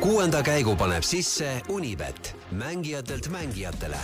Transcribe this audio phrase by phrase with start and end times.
[0.00, 3.96] kuuenda käigu paneb sisse Unibet, mängijatelt mängijatele.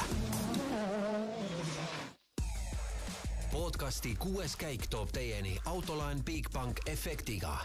[3.53, 7.59] podcasti kuues käik toob teieni autolaen Bigbank efektiga.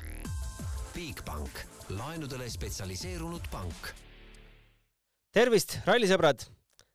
[0.93, 1.49] Bigbank,
[1.89, 3.91] laenudele spetsialiseerunud pank.
[5.31, 6.47] tervist, rallisõbrad!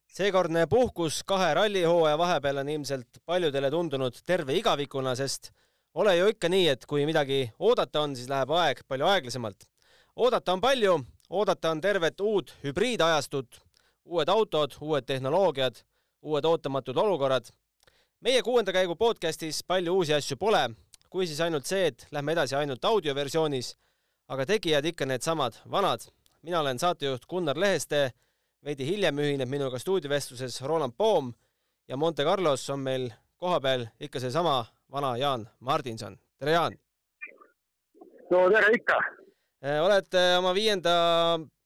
[0.06, 5.50] seekordne puhkus kahe rallihooaja vahepeal on ilmselt paljudele tundunud terve igavikuna, sest
[5.94, 9.68] ole ju ikka nii, et kui midagi oodata on, siis läheb aeg palju aeglasemalt.
[10.16, 10.98] oodata on palju,
[11.30, 13.60] oodata on tervet uut hübriidajastut,
[14.04, 15.74] uued autod, uued tehnoloogiad,
[16.22, 17.44] uued ootamatud olukorrad.
[18.20, 20.70] meie kuuenda käigu podcastis palju uusi asju pole,
[21.10, 23.76] kui siis ainult see, et lähme edasi ainult audioversioonis,
[24.28, 26.00] aga tegijad ikka needsamad vanad.
[26.42, 28.10] mina olen saatejuht Gunnar Leheste,
[28.64, 31.32] veidi hiljem ühineb minuga stuudiovestluses Roland Poom
[31.88, 36.18] ja Monte Carlos on meil kohapeal ikka seesama vana Jaan Martinson.
[36.38, 36.78] tere, Jaan!
[38.30, 39.25] no tere ikka!
[39.66, 40.90] Äh, oled äh, oma viienda,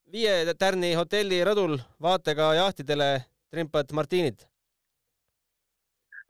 [0.09, 3.09] viie tärni hotelli rõdul vaatega jahtidele
[3.53, 4.47] trimpad Martinit?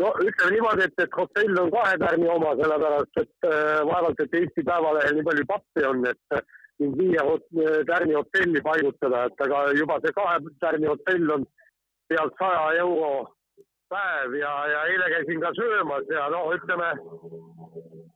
[0.01, 4.35] no ütleme niimoodi, et, et hotell on kahe tärni oma, sellepärast et äh, vaevalt, et
[4.41, 6.41] Eesti Päevalehel nii palju pappi on, et
[6.81, 7.47] mind viie hot,
[7.87, 11.45] tärni hotelli paigutada, et aga juba see kahe tärni hotell on
[12.11, 13.13] pealt saja euro
[13.93, 16.91] päev ja, ja eile käisin ka söömas ja noh, ütleme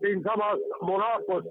[0.04, 1.48] siinsamas Monacos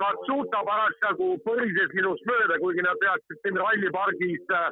[0.00, 4.66] Katsuta parasjagu põrises minust mööda, kuigi nad peaksid siin rallipargis äh,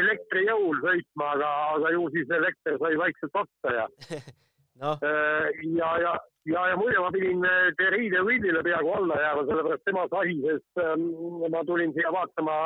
[0.00, 3.86] elektri jõul sõitma, aga, aga ju siis elekter sai vaikselt otsa ja
[4.82, 4.96] no.
[5.04, 6.16] Äh, ja, ja,
[6.48, 11.06] ja, ja muide ma pidin äh, Willile peaaegu alla jääma, sellepärast tema sahises, ähm,
[11.52, 12.58] ma tulin siia vaatama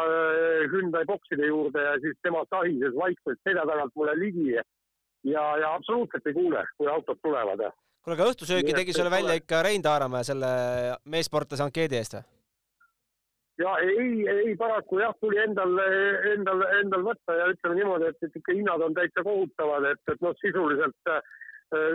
[0.72, 4.54] Hyundai bokside juurde ja siis tema sahises vaikselt selja tagant mulle ligi
[5.32, 7.66] ja, ja absoluutselt ei kuule, kui autod tulevad
[8.06, 10.48] kuule, aga õhtusöögi tegi sulle välja ikka Rein Taaramäe selle
[11.10, 12.26] meessportlase ankeedi eest või?
[13.58, 15.78] ja ei, ei paraku jah, tuli endal,
[16.34, 20.24] endal, endal võtta ja ütleme niimoodi, et, et ikka hinnad on täitsa kohutavad, et, et
[20.24, 21.22] noh, sisuliselt äh,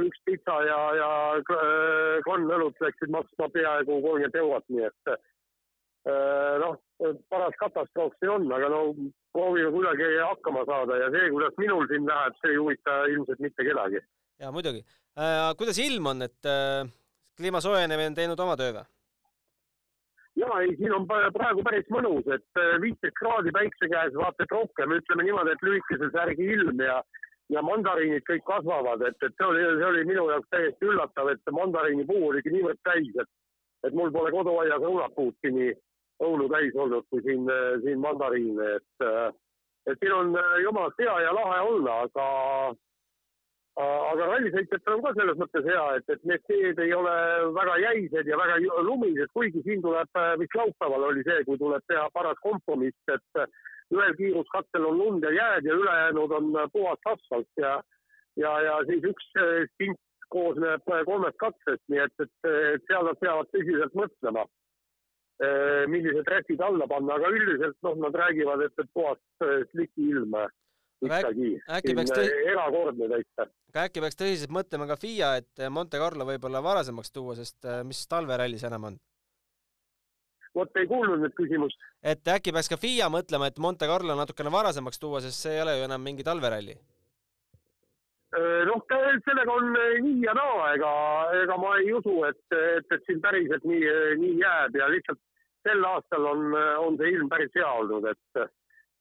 [0.07, 1.11] üks pitsa ja, ja
[2.25, 5.13] konn äh, õlut läksid maksma peaaegu kolmkümmend eurot, nii et
[6.05, 6.77] noh,
[7.29, 8.79] paras katastroof see on, aga no
[9.33, 13.67] proovime kuidagi hakkama saada ja see, kuidas minul siin läheb, see ei huvita ilmselt mitte
[13.67, 14.01] kedagi.
[14.39, 14.81] ja muidugi
[15.17, 15.51] äh,.
[15.57, 16.89] kuidas ilm on, et äh,
[17.37, 18.85] kliima soojenemine on teinud oma töö või?
[20.41, 24.55] ja ei, siin on praegu päris mõnus, et äh, viisteist kraadi päikse käes, vaata et
[24.57, 27.01] rohkem, ütleme niimoodi, et lühikese särgi ilm ja
[27.51, 31.49] ja mandariinid kõik kasvavad, et, et see oli, see oli minu jaoks täiesti üllatav, et
[31.51, 33.31] mandariinipuu oligi niivõrd täis, et,
[33.87, 35.73] et mul pole koduaias õunapuudki nii
[36.21, 37.49] õunu täis olnud kui siin,
[37.85, 39.33] siin mandariine, et, äh,
[39.89, 42.29] et siin on äh, jumalast hea ja lahe olla, aga
[43.81, 47.13] aga rallisõitjatel on ka selles mõttes hea, et, et need teed ei ole
[47.55, 52.09] väga jäised ja väga lumised, kuigi siin tuleb, vist laupäeval oli see, kui tuleb teha
[52.13, 53.45] paras kompromiss, et
[53.95, 57.77] ühel kiiruskattel on lund ja jääd ja ülejäänud on puhas asfalt ja,
[58.43, 59.31] ja, ja siis üks
[59.71, 59.99] stint
[60.35, 64.45] koosneb kolmest katsest, nii et, et, et seal nad peavad tõsiselt mõtlema,
[65.89, 69.21] millised rätid alla panna, aga üldiselt noh, nad räägivad, et, et puhas
[69.71, 70.35] sliki ilm
[71.01, 71.53] ikkagi.
[71.95, 72.33] peaks tõi-.
[72.51, 73.47] erakordne täitsa.
[73.71, 78.03] aga äkki peaks tõsiselt mõtlema ka FIA, et Monte Carlo võib-olla varasemaks tuua, sest mis
[78.11, 79.01] talverallis enam on?
[80.55, 81.89] vot ei kuulnud nüüd küsimust.
[82.03, 85.65] et äkki peaks ka FIA mõtlema, et Monte Carlo natukene varasemaks tuua, sest see ei
[85.65, 86.77] ole ju enam mingi talveralli
[88.67, 88.83] noh,
[89.25, 90.91] sellega on nii ja naa, ega,
[91.41, 93.81] ega ma ei usu, et, et, et siin päriselt nii,
[94.21, 95.19] nii jääb ja lihtsalt
[95.67, 96.51] sel aastal on,
[96.81, 98.49] on see ilm päris hea olnud, et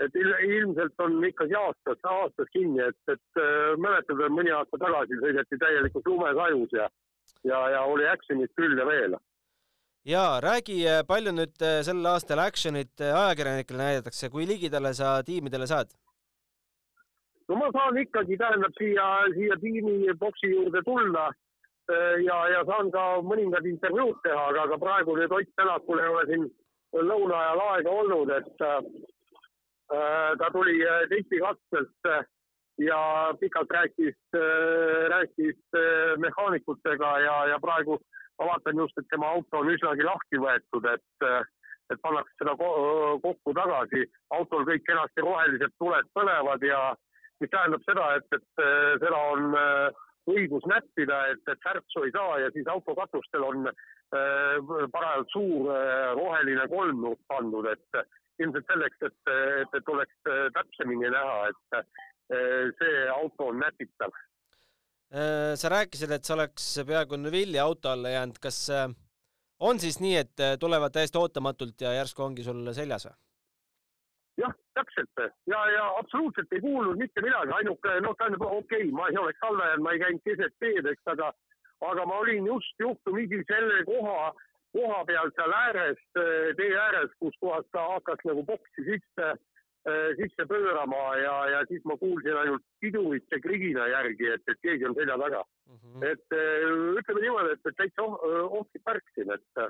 [0.05, 5.19] et ilmselt on ikkagi aastas, aastas kinni, et, et äh, mäletad veel mõni aasta tagasi
[5.21, 6.87] sõideti täielikult lumesajus ja,
[7.45, 9.19] ja, ja oli action'it küll ja veel.
[10.09, 15.69] ja räägi, äh, palju nüüd äh, sel aastal action'it ajakirjanikele näidatakse, kui ligidale sa tiimidele
[15.69, 15.93] saad?
[17.49, 19.07] no ma saan ikkagi, tähendab siia,
[19.37, 21.29] siia tiimi boksi juurde tulla
[22.25, 26.27] ja, ja saan ka mõningad intervjuud teha, aga, aga praegu nüüd Ott Tänakul ei ole
[26.29, 26.45] siin
[26.95, 28.69] lõuna ajal aega olnud, et
[29.91, 32.25] Äh, ta tuli äh, testikatselt äh,
[32.79, 34.17] ja pikalt rääkis,
[35.09, 35.59] rääkis
[36.17, 37.99] mehaanikutega ja, ja praegu
[38.39, 41.27] ma vaatan just, et tema auto on üsnagi lahti võetud, et,
[41.93, 44.07] et pannakse seda kokku tagasi.
[44.31, 46.81] autol kõik kenasti rohelised tuled põlevad ja
[47.43, 48.65] mis tähendab seda, et, et
[49.03, 49.53] seda on
[50.29, 53.71] õigus näppida, et, et särtsu ei saa ja siis autokatustel on
[54.93, 55.69] parajalt suur
[56.19, 58.01] roheline kolmnurk pandud, et
[58.43, 59.31] ilmselt selleks, et,
[59.61, 64.15] et, et oleks äh, täpsemini näha, et äh, see auto on näpitav.
[65.11, 68.65] Äh, sa rääkisid, et see oleks peaaegu Neville'i auto alla jäänud, kas
[69.61, 73.19] on siis nii, et äh, tulevad täiesti ootamatult ja järsku ongi sul seljas või?
[74.81, 75.23] Täpselt
[75.53, 79.41] ja, ja absoluutselt ei kuulnud mitte midagi, ainuke noh, tähendab okei okay,, ma ei oleks
[79.45, 81.33] salvajal, ma ei käinud keset teed, eks, aga
[81.81, 84.33] aga ma olin just juhtumisi selle koha,
[84.77, 86.01] koha peal seal ääres,
[86.59, 89.37] tee ääres, kus kohas ta hakkas nagu boksi sisse
[90.17, 94.95] sisse pöörama ja, ja siis ma kuulsin ainult pidurite krigina järgi, et, et keegi on
[94.95, 95.77] selja taga mm.
[95.77, 96.05] -hmm.
[96.11, 96.37] et
[97.01, 99.63] ütleme niimoodi, et, et täitsa ohtlik värk siin, et,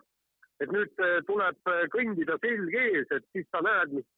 [0.61, 4.11] et nüüd tuleb kõndida selg ees, et siis sa näed, mis,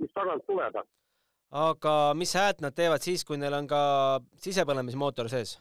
[0.00, 0.80] mis tagant tuleb.
[1.66, 3.82] aga mis häält nad teevad siis, kui neil on ka
[4.46, 5.58] sisepõlemismootor sees?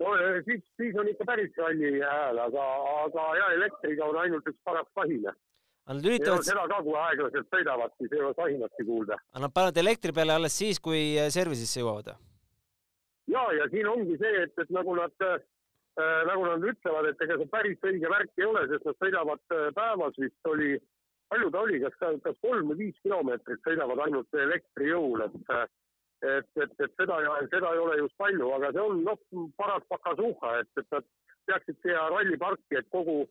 [0.00, 0.12] no
[0.48, 2.68] siis, siis on ikka päris ralli hääl, aga,
[3.06, 5.32] aga ja elektriga on ainult üks paras pahine
[5.84, 6.44] aga nad üritavad.
[6.46, 9.18] seda ka, kui aeglaselt sõidavad, siis ei ole sahinatki kuulda.
[9.32, 12.14] aga nad panevad elektri peale alles siis, kui äh, service'isse jõuavad?
[13.28, 15.36] ja, ja siin ongi see, et, et nagu nad äh,,
[16.30, 19.68] nagu nad ütlevad, et ega see päris õige värk ei ole, sest nad sõidavad äh,
[19.76, 20.72] päevas vist oli,
[21.32, 25.54] palju ta oli, kas, kas kolm või viis kilomeetrit sõidavad ainult elektri jõul, et
[26.24, 27.18] et, et, et seda,
[27.52, 29.18] seda ei ole just palju, aga see on noh,
[29.60, 31.08] paras pakasuhha, et, et nad
[31.50, 33.24] peaksid siia ralliparki, et kogu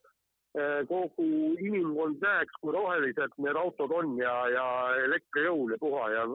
[0.88, 1.26] kogu
[1.58, 4.66] inimkond näeks, kui rohelised need autod on ja, ja
[5.02, 6.26] elektrijõul ja puha ja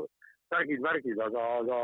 [0.51, 1.79] värgid-värgid, aga, aga,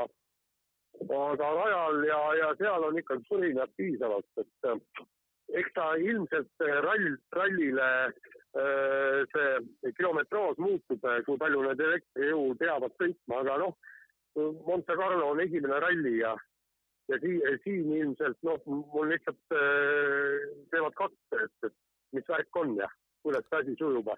[1.15, 7.07] aga rajal ja, ja seal on ikkagi surinat piisavalt, et eks ta ilmselt rall,
[7.39, 7.91] rallile
[8.55, 13.77] see kilometraaž muutub, kui palju need elektrijõul peavad sõitma, aga noh,
[14.67, 16.33] Monte Carlo on esimene ralli ja,
[17.11, 19.57] ja siin, siin ilmselt noh, mul lihtsalt
[20.75, 21.77] teevad katse, et, et
[22.19, 22.89] mis värk on ja
[23.25, 24.11] kuidas see asi sujub.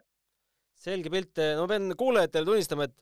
[0.76, 2.96] selge pilt, no pean kuulajatele tunnistama, et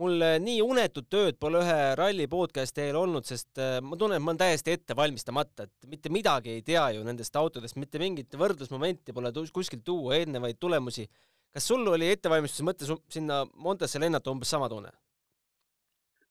[0.00, 4.24] mul nii unetut tööd pole ühe ralli podcast'i eel olnud, sest äh, ma tunnen, et
[4.24, 9.16] ma olen täiesti ettevalmistamata, et mitte midagi ei tea ju nendest autodest, mitte mingit võrdlusmomenti
[9.16, 11.08] pole kuskilt tuua, eelnevaid tulemusi.
[11.56, 14.92] kas sul oli ettevalmistuse mõttes sinna Montesse lennata umbes sama tunne?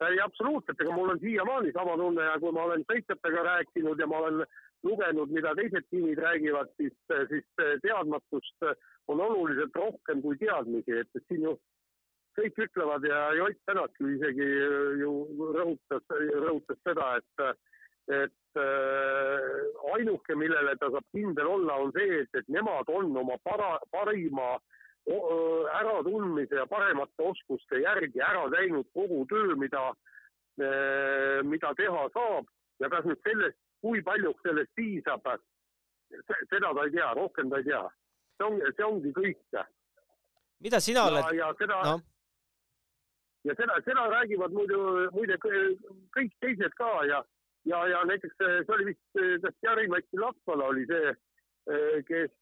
[0.06, 4.08] ei, absoluutselt, ega mul on siiamaani sama tunne ja kui ma olen sõitjatega rääkinud ja
[4.12, 4.44] ma olen
[4.84, 6.94] lugenud, mida teised tiimid räägivad, siis,
[7.32, 7.46] siis
[7.82, 8.68] teadmatust
[9.08, 11.56] on oluliselt rohkem kui teadmisi, et siin ju
[12.40, 14.48] kõik ütlevad ja Jott Tänakki isegi
[15.02, 15.14] ju
[15.56, 16.06] rõhutas,
[16.44, 17.66] rõhutas seda, et,
[18.22, 19.60] et äh,
[19.96, 24.56] ainuke, millele ta saab kindel olla, on see, et, et nemad on oma para, parima
[25.06, 29.92] äratundmise ja paremate oskuste järgi ära teinud kogu töö, mida,
[30.58, 32.50] äh, mida teha saab
[32.82, 35.28] ja kas nüüd sellest kui paljuks sellest piisab,
[36.50, 37.84] seda ta ei tea, rohkem ta ei tea.
[38.36, 39.62] see on, see ongi kõik.
[40.60, 41.38] mida sina ja, oled?
[41.38, 41.96] ja seda no.,
[43.46, 44.80] ja seda, seda räägivad muidu,
[45.14, 47.22] muide kõik teised ka ja,
[47.70, 49.04] ja, ja näiteks see oli vist,
[49.44, 51.14] kas Jari-Mati Latvala oli see,
[52.10, 52.34] kes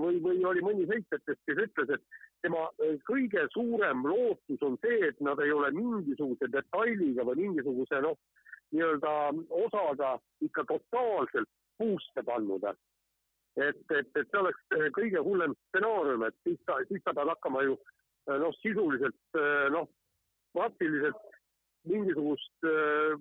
[0.00, 2.66] või, või oli mõni sõitjatest, kes ütles, et tema
[3.08, 8.18] kõige suurem lootus on see, et nad ei ole mingisuguse detailiga või mingisuguse noh,
[8.74, 9.12] nii-öelda
[9.64, 12.64] osaga ikka totaalselt puusse pannud.
[13.56, 14.62] et, et, et see oleks
[14.96, 17.76] kõige hullem stsenaarium, et siis ta, siis ta peab hakkama ju
[18.26, 19.38] noh, sisuliselt
[19.70, 19.88] noh,
[20.54, 21.20] praktiliselt
[21.84, 23.16] mingisugust öö,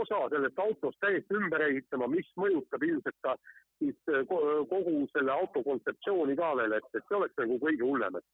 [0.00, 3.34] osa sellest autost täiesti ümber ehitama, mis mõjutab ilmselt ka
[3.80, 3.96] siis
[4.30, 8.28] kogu selle auto kontseptsiooni ka veel, et, et see oleks nagu kõige hullem, et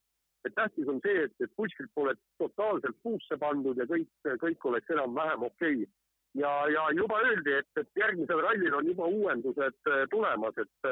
[0.47, 4.92] et tähtis on see, et, et kuskilt pole totaalselt puusse pandud ja kõik, kõik oleks
[4.94, 5.88] enam-vähem okei okay
[6.38, 10.90] ja, ja juba öeldi, et, et järgmisel rallil on juba uuendused äh, tulemas, et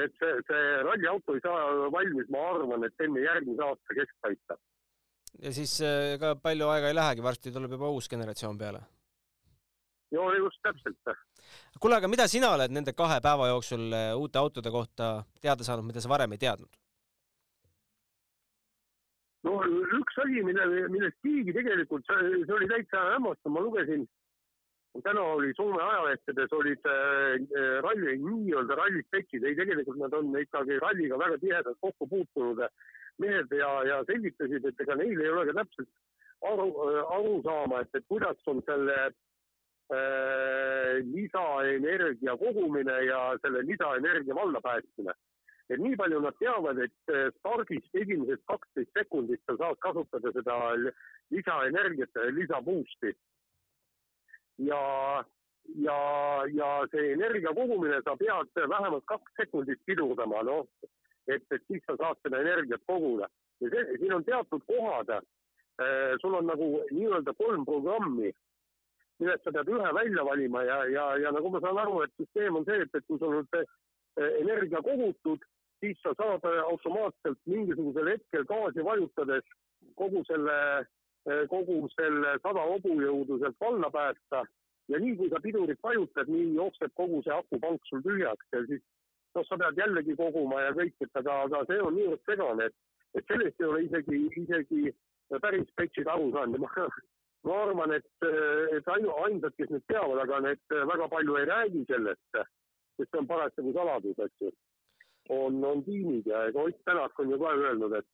[0.00, 4.56] et see, see ralliauto ei saa valmis, ma arvan, et enne järgmise aasta keskpaika.
[5.40, 8.82] Ja siis äh, ega palju aega ei lähegi, varsti tuleb juba uus generatsioon peale.
[10.12, 11.16] no just täpselt.
[11.80, 15.88] kuule, aga mida sina oled nende kahe päeva jooksul äh, uute autode kohta teada saanud,
[15.88, 16.80] mida sa varem ei teadnud?
[19.48, 19.58] no
[20.00, 24.06] üks asi, mille, millest keegi tegelikult, see oli täitsa hämmastav, ma lugesin
[25.00, 31.18] täna oli Soome ajalehtedes olid äh, ralli, nii-öelda rallispekid, ei tegelikult nad on ikkagi ralliga
[31.18, 32.60] väga tihedalt kokku puutunud
[33.18, 35.90] mehed ja, ja selgitasid, et ega neil ei ole ka täpselt
[36.48, 36.68] aru,
[37.16, 45.14] aru saama, et, et kuidas on selle äh, lisaenergia kogumine ja selle lisaenergia vallapäästmine.
[45.70, 50.56] et nii palju nad teavad, et äh, stardist esimesed kaksteist sekundit sa saad kasutada seda
[51.32, 53.14] lisaenergiat, lisaboost'i
[54.58, 55.24] ja,
[55.74, 55.98] ja,
[56.52, 60.66] ja see energia kogumine, sa pead vähemalt kaks sekundit pidurdama, noh,
[61.28, 63.28] et, et siis sa saad seda energiat koguda.
[63.60, 65.20] ja see, siin on teatud kohad äh,,
[66.20, 68.32] sul on nagu nii-öelda kolm programmi,
[69.18, 72.58] millest sa pead ühe välja valima ja, ja, ja nagu ma saan aru, et süsteem
[72.58, 73.62] on see, et, et kui sul nüüd
[74.42, 75.44] energia kogutud,
[75.80, 79.46] siis sa saad automaatselt mingisugusel hetkel gaasi vajutades
[79.98, 80.58] kogu selle,
[81.50, 84.42] kogu selle sada hobujõudu sealt valla päästa
[84.92, 88.82] ja nii kui sa pidurit vajutad, nii jookseb kogu see akupank sul tühjaks ja siis
[89.34, 92.76] noh, sa pead jällegi koguma ja kõik, et aga, aga see on niivõrd segane, et,
[93.18, 94.94] et sellest ei ole isegi, isegi
[95.42, 96.58] päris petsid aru saanud.
[96.58, 96.88] Ja ma,
[97.48, 98.26] ma arvan, et,
[98.76, 102.42] et ainu, ainsad, kes nüüd teavad, aga need väga palju ei räägi sellest,
[102.98, 104.52] sest see on parasjagu saladus, eks ju,
[105.32, 108.08] on, on tiimid ja ega Ott Tänak on ju ka öelnud, et,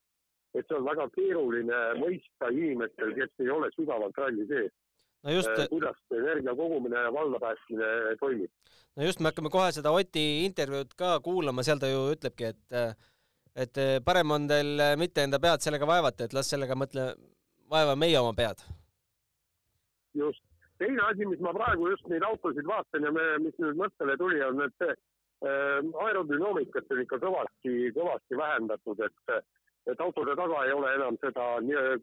[0.55, 4.75] et see on väga keeruline mõista inimestel, kes ei ole sügavalt ralli sees
[5.25, 8.51] no just, kuidas energia kogumine ja valla päästmine toimib.
[8.97, 12.83] no just, me hakkame kohe seda Oti intervjuud ka kuulama, seal ta ju ütlebki, et
[13.59, 17.09] et parem on teil mitte enda pead sellega vaevata, et las sellega mõtle,
[17.71, 18.63] vaeva meie oma pead
[20.15, 20.43] just.
[20.79, 24.41] teine asi, mis ma praegu just neid autosid vaatan ja me, mis nüüd mõttele tuli,
[24.47, 24.99] on, et äh,
[26.07, 29.35] aerodünaamikat on ikka kõvasti, kõvasti vähendatud, et,
[29.91, 31.49] et autode taga ei ole enam seda,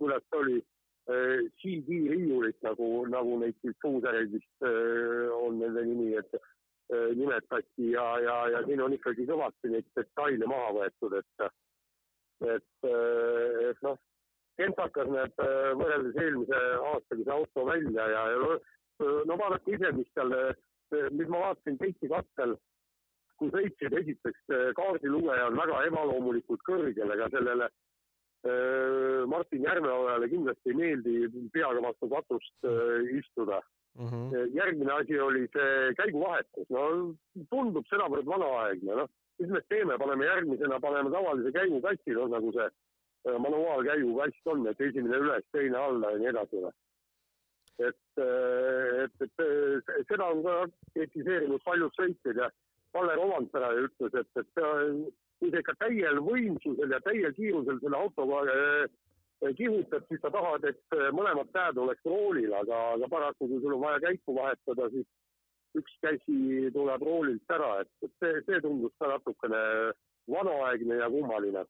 [0.01, 0.74] kuidas ta oli äh,,
[1.05, 8.07] CD-riiulit nagu, nagu neid siis Suusereid vist äh, on nende nimi, et äh, nimetati ja,
[8.23, 11.47] ja, ja siin on ikkagi kõvasti neid detaile maha võetud, et,
[12.55, 14.01] et, äh, et noh
[14.59, 18.59] kentsakas näeb äh, võrreldes eelmise aastaga see auto välja ja, ja
[19.27, 22.55] no vaadake ise, mis seal, äh, mis ma vaatasin teisi kattel,
[23.39, 27.69] kui sõitsid, esiteks äh, kaardilugeja on väga ebaloomulikult kõrgel, ega sellele
[29.27, 31.13] Martin Järveojale kindlasti ei meeldi
[31.53, 32.67] peaga vastu katust
[33.17, 33.61] istuda
[33.97, 34.07] mm.
[34.07, 34.51] -hmm.
[34.53, 36.83] järgmine asi oli see käiguvahetus, no
[37.49, 39.09] tundub sedavõrd vanaaegne, noh,
[39.39, 42.69] mis me teeme, paneme järgmisena, paneme tavalise käigukasti, noh nagu see
[43.25, 46.59] Äh, manuaalkäigukast on, et esimene üles, teine alla ja nii edasi.
[47.85, 50.53] et, äh, et, et äh, seda on ka
[50.93, 52.49] kritiseerinud paljud sõitjad ja
[52.93, 54.61] Kalle Romandpere ütles, et, et
[55.39, 58.43] kui sa ikka täiel võimsusel ja täiel kiirusel selle autoga
[59.57, 63.83] kihutad, siis sa tahad, et mõlemad käed oleks roolil, aga, aga paraku, kui sul on
[63.83, 65.07] vaja käiku vahetada, siis
[65.75, 69.63] üks käsi tuleb roolilt ära, et, see, see tundus ka natukene
[70.31, 71.65] vanaaegne ja kummaline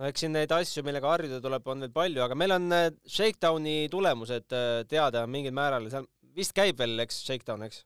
[0.00, 2.66] no eks siin neid asju, millega harjuda tuleb, on veel palju, aga meil on
[3.04, 4.50] Shakedowni tulemused
[4.90, 7.84] teada mingil määral, seal vist käib veel, eks, Shakedown, eks?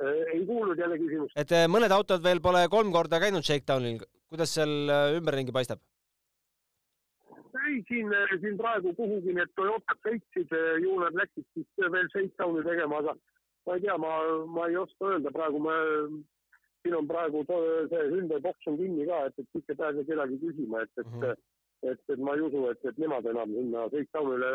[0.00, 1.36] Äh, ei kuulnud jälle küsimust.
[1.36, 4.00] et mõned autod veel pole kolm korda käinud Shakedownil,
[4.32, 5.82] kuidas seal ümberringi paistab?
[7.68, 8.08] ei, siin,
[8.40, 13.14] siin praegu kuhugi need Toyotad sõitsid, ju nad läksid siis veel Shakedowni tegema, aga
[13.66, 14.14] ma ei tea, ma,
[14.56, 15.76] ma ei oska öelda, praegu ma
[16.82, 20.82] siin on praegu see hündeboks on kinni ka, et, et siit ei pääse kedagi küsima,
[20.82, 21.44] et, et mm, -hmm.
[21.92, 24.52] et, et ma ei usu, et, et nemad enam sinna Shakedownile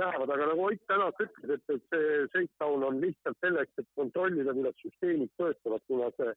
[0.00, 4.54] lähevad, aga nagu Ott Tänak ütles, et, et see Shakedown on lihtsalt selleks, et kontrollida,
[4.56, 6.32] kuidas süsteemid töötavad, kuna see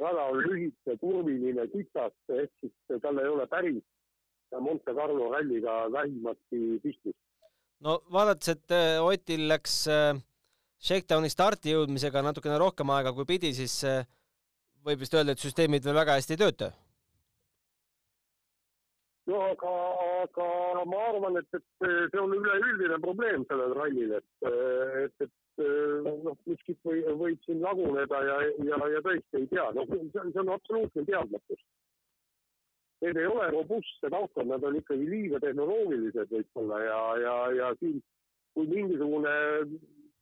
[0.00, 3.82] rada on lühike, kurviline, kitsas, ehk siis tal ei ole päris
[4.58, 7.18] Monte Carlo ralliga vähimatki pistmist.
[7.86, 10.18] no vaadates, et äh, Otil läks äh,
[10.80, 14.06] Shakedowni starti jõudmisega natukene rohkem aega kui pidi, siis äh,
[14.86, 16.72] võib vist öelda, et süsteemid veel väga hästi ei tööta?
[19.30, 19.72] No aga,
[20.22, 24.48] aga ma arvan, et, et see on üleüldine probleem sellel rallil, et,
[25.04, 25.62] et, et
[26.24, 30.54] noh, miskit või, võib siin laguneda ja, ja, ja tõesti ei tea, noh, see on
[30.56, 31.62] absoluutne teadmatus.
[33.00, 38.00] Need ei ole robustsed autod, nad on ikkagi liiga tehnoloogilised võib-olla ja, ja, ja siin
[38.52, 39.32] kui mingisugune,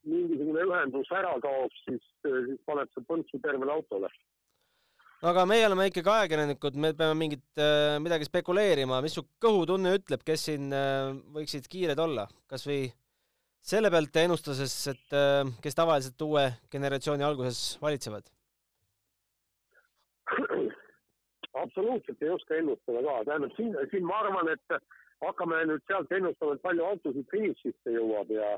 [0.07, 4.38] mingisugune ühendus ära kaob, siis, siis paneb see põntsu tervele autole no
[5.27, 10.23] aga meie oleme ikkagi ajakirjanikud, me peame mingit äh,, midagi spekuleerima, mis su kõhutunne ütleb,
[10.27, 12.87] kes siin äh, võiksid kiired olla, kasvõi
[13.69, 18.31] selle pealt ennustades, et äh, kes tavaliselt uue generatsiooni alguses valitsevad?
[21.59, 24.75] absoluutselt ei oska ennustada ka, tähendab siin, siin ma arvan, et
[25.25, 28.53] hakkame nüüd sealt ennustama, et palju autosid finišisse jõuab ja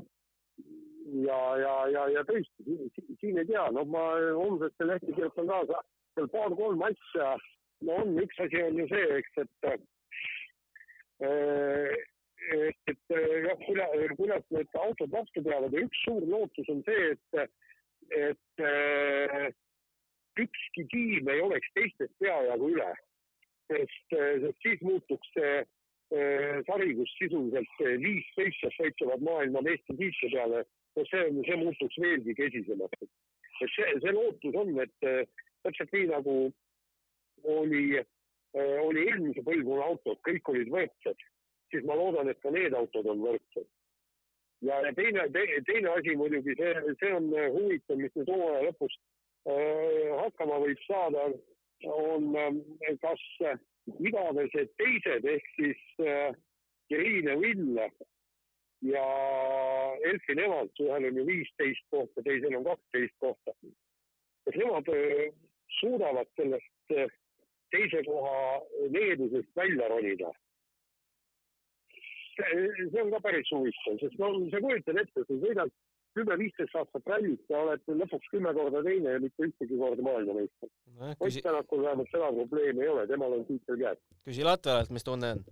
[1.25, 2.77] ja, ja, ja, ja tõesti
[3.23, 4.05] siin, ei tea, no ma
[4.37, 5.81] homsesse lehti kirjutan kaasa
[6.21, 7.33] seal paar-kolm asja,
[7.89, 9.81] no on, üks asi on ju see, eks, et äh,
[12.51, 17.11] et, et jah, kuidas, kuidas need autod vastu peavad ja üks suur lootus on see,
[17.13, 17.51] et,
[18.17, 18.65] et
[20.41, 22.89] ükski tiim ei oleks teistest peajagu üle,
[23.71, 25.61] sest, sest siis muutuks see
[26.67, 30.65] sari, kus sisuliselt viis seitse sõitsevad maailma meistritiitli peale,
[30.97, 33.05] no see, see muutuks veelgi kesisemaks.
[33.05, 34.99] et see, see lootus on, et
[35.65, 36.37] täpselt nii nagu
[37.57, 41.29] oli, äh, oli eelmise põlvkonna autod, kõik olid võrdsed,
[41.73, 43.69] siis ma loodan, et ka need autod on võrdsed.
[44.67, 48.99] ja, ja teine te,, teine asi muidugi see, see on huvitav, mis nüüd hooaja lõpus
[49.49, 51.31] äh, hakkama võib saada,
[51.89, 52.35] on
[53.01, 53.23] kas
[54.05, 55.81] igavesed teised ehk siis
[56.91, 57.79] Kirill ja Vill
[58.83, 59.05] ja
[60.11, 63.55] Elfi nemad, ühel on ju viisteist kohta, teisel on kaksteist kohta.
[64.45, 64.89] kas nemad
[65.79, 66.95] suudavad sellest
[67.71, 68.61] teise koha
[68.91, 70.33] needusest välja ronida?
[72.41, 75.73] see on ka päris huvitav, sest no sa kujutad ette, sa sõidad
[76.17, 81.11] kümme-viisteist aastat rallit ja oled lõpuks kümme korda teine ja mitte ühtegi korda maailmameister no,.
[81.11, 81.43] Ott küsi...
[81.45, 84.01] Tänakul vähemalt seda probleemi ei ole, temal on tiitel käes.
[84.27, 85.45] küsi Latvalalt, mis tunne on?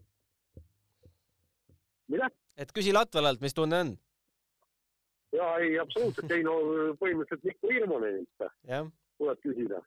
[2.14, 2.30] mida?
[2.56, 3.92] et küsi Latvalalt, mis tunne on?
[5.36, 6.56] ja ei, absoluutselt ei no
[7.02, 8.48] põhimõtteliselt Mikko Hirmonenilt
[9.18, 9.82] tuleb küsida.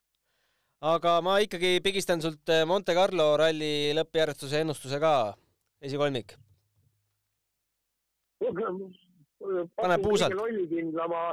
[0.81, 5.33] Aga ma ikkagi pigistan sult eh, Monte Carlo ralli lõppjärjestuse ennustuse ka,
[5.81, 6.33] esikolmik.
[9.77, 10.33] pane puusalt.
[10.33, 11.23] lollikindlama,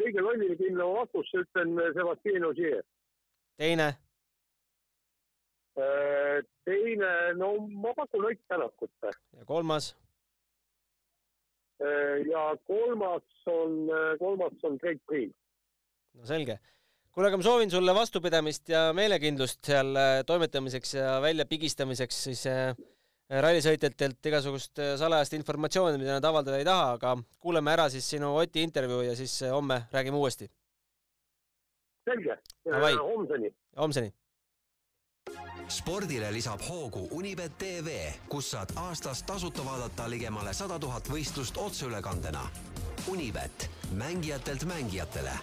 [0.00, 2.86] kõige lollikindlama vastuse ütlen eh, Sebastian Ogier.
[3.60, 3.92] teine
[6.64, 8.90] teine, no ma pakun Ott Tänakut.
[9.02, 9.96] ja kolmas?
[12.32, 13.88] ja kolmas on,
[14.18, 15.32] kolmas on Craig Green.
[16.14, 16.58] no selge.
[17.14, 22.76] Kuule, aga ma soovin sulle vastupidamist ja meelekindlust seal äh, toimetamiseks ja väljapigistamiseks siis äh,
[23.46, 28.34] rallisõitjatelt igasugust äh, salajast informatsiooni, mida nad avaldada ei taha, aga kuulame ära siis sinu
[28.38, 30.50] Oti intervjuu ja siis homme räägime uuesti.
[32.10, 32.38] selge,
[33.02, 33.54] homseni.
[33.76, 34.14] homseni
[35.70, 42.42] spordile lisab hoogu Unibet tv, kus saad aastas tasuta vaadata ligemale sada tuhat võistlust otseülekandena.
[43.08, 45.34] Unibet, mängijatelt mängijatele.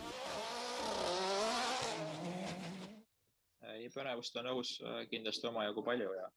[3.76, 6.29] ei, põnevust on õhus äh, kindlasti omajagu palju ja,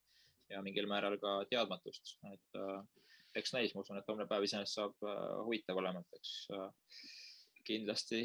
[0.55, 2.83] ja mingil määral ka teadmatust, et äh,
[3.41, 6.69] eks näis, ma usun, et homne päev iseenesest saab äh, huvitav olema, et eks äh,
[7.69, 8.25] kindlasti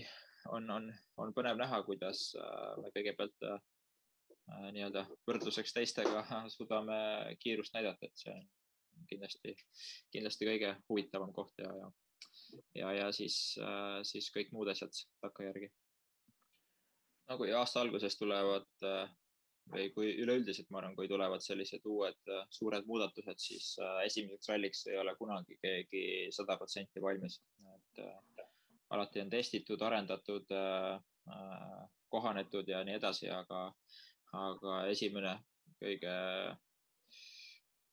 [0.53, 0.91] on, on,
[1.21, 3.59] on põnev näha, kuidas äh, me kõigepealt äh,
[4.45, 6.21] Äh, nii-öelda võrdluseks teistega
[6.53, 6.97] suudame
[7.41, 9.55] kiirust näidata, et see on kindlasti,
[10.13, 11.87] kindlasti kõige huvitavam koht ja, ja,
[12.77, 14.93] ja, ja siis, äh, siis kõik muud asjad
[15.25, 15.71] takkajärgi.
[17.29, 19.05] No kui aasta alguses tulevad äh,
[19.73, 23.71] või kui üleüldiselt ma arvan, kui tulevad sellised uued suured muudatused, siis
[24.05, 26.03] esimeseks ralliks ei ole kunagi keegi
[26.35, 27.39] sada protsenti valmis.
[27.75, 28.03] et
[28.93, 30.51] alati on testitud, arendatud,
[32.13, 33.61] kohanetud ja nii edasi, aga
[34.35, 35.33] aga esimene
[35.81, 36.15] kõige,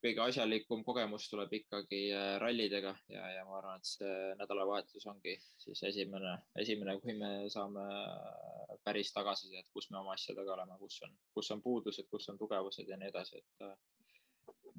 [0.02, 5.36] kõige asjalikum kogemus tuleb ikkagi äh, rallidega ja, ja ma arvan, et see nädalavahetus ongi
[5.62, 11.00] siis esimene, esimene, kui me saame äh, päris tagasisidet, kus me oma asjadega oleme, kus
[11.06, 13.76] on, kus on puudused, kus on tugevused ja nii edasi, et äh,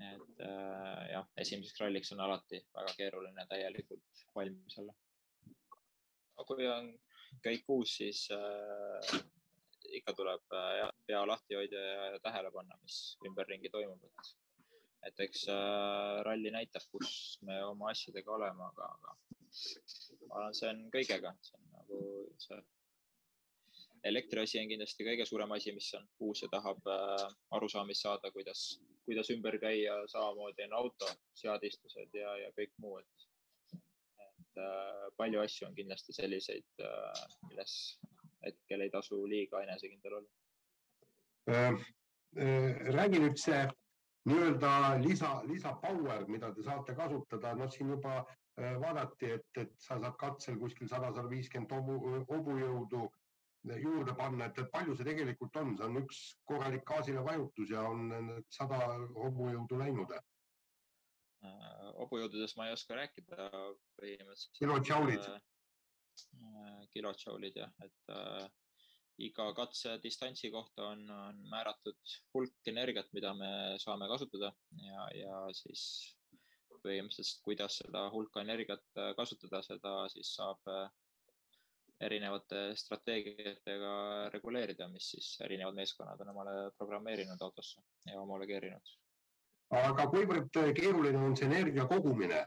[0.04, 0.40] et
[1.12, 4.96] jah, esimeseks ralliks on alati väga keeruline täielikult valmis olla.
[6.50, 6.90] kui on
[7.46, 8.26] kõik uus, siis
[9.92, 11.82] ikka tuleb äh, pea lahti hoida
[12.14, 14.34] ja tähele panna, mis ümberringi toimub, et,
[15.08, 19.18] et eks äh, ralli näitab, kus me oma asjadega oleme, aga, aga
[20.28, 22.00] ma arvan, see on kõigega, see on nagu
[22.42, 22.62] see
[24.10, 28.64] elektriasi on kindlasti kõige suurem asi, mis on uus ja tahab äh, arusaamist saada, kuidas,
[29.08, 33.28] kuidas ümber käia, samamoodi on auto, seadistused ja, ja kõik muu, et,
[34.28, 37.78] et äh, palju asju on kindlasti selliseid äh,, milles
[38.44, 41.88] hetkel ei tasu liiga enesekindel olla äh,.
[42.44, 43.62] äh räägi nüüd see
[44.30, 44.72] nii-öelda
[45.04, 50.00] lisa, lisa power, mida te saate kasutada, noh, siin juba äh, vaadati, et, et sa
[50.00, 52.00] saad katsel kuskil sada, sada viiskümmend hobu,
[52.32, 53.08] hobujõudu
[53.80, 58.12] juurde panna, et palju see tegelikult on, see on üks korralik gaasile vajutus ja on
[58.52, 58.80] sada
[59.16, 60.12] hobujõudu läinud.
[60.12, 60.30] Äh,.
[62.00, 63.50] hobujõududest ma ei oska rääkida
[64.60, 65.42] kilotšaulid äh,
[66.44, 68.46] Äh, kilotšaulid jah, et äh,
[69.22, 73.50] iga katse distantsi kohta on, on määratud hulk energiat, mida me
[73.82, 75.84] saame kasutada ja, ja siis
[76.84, 80.90] põhimõtteliselt, kuidas seda hulka energiat äh, kasutada, seda siis saab äh,
[82.04, 83.94] erinevate strateegiatega
[84.34, 88.98] reguleerida, mis siis erinevad meeskonnad on omale programmeerinud autosse ja homologeerinud.
[89.74, 92.44] aga kuivõrd keeruline on see energia kogumine?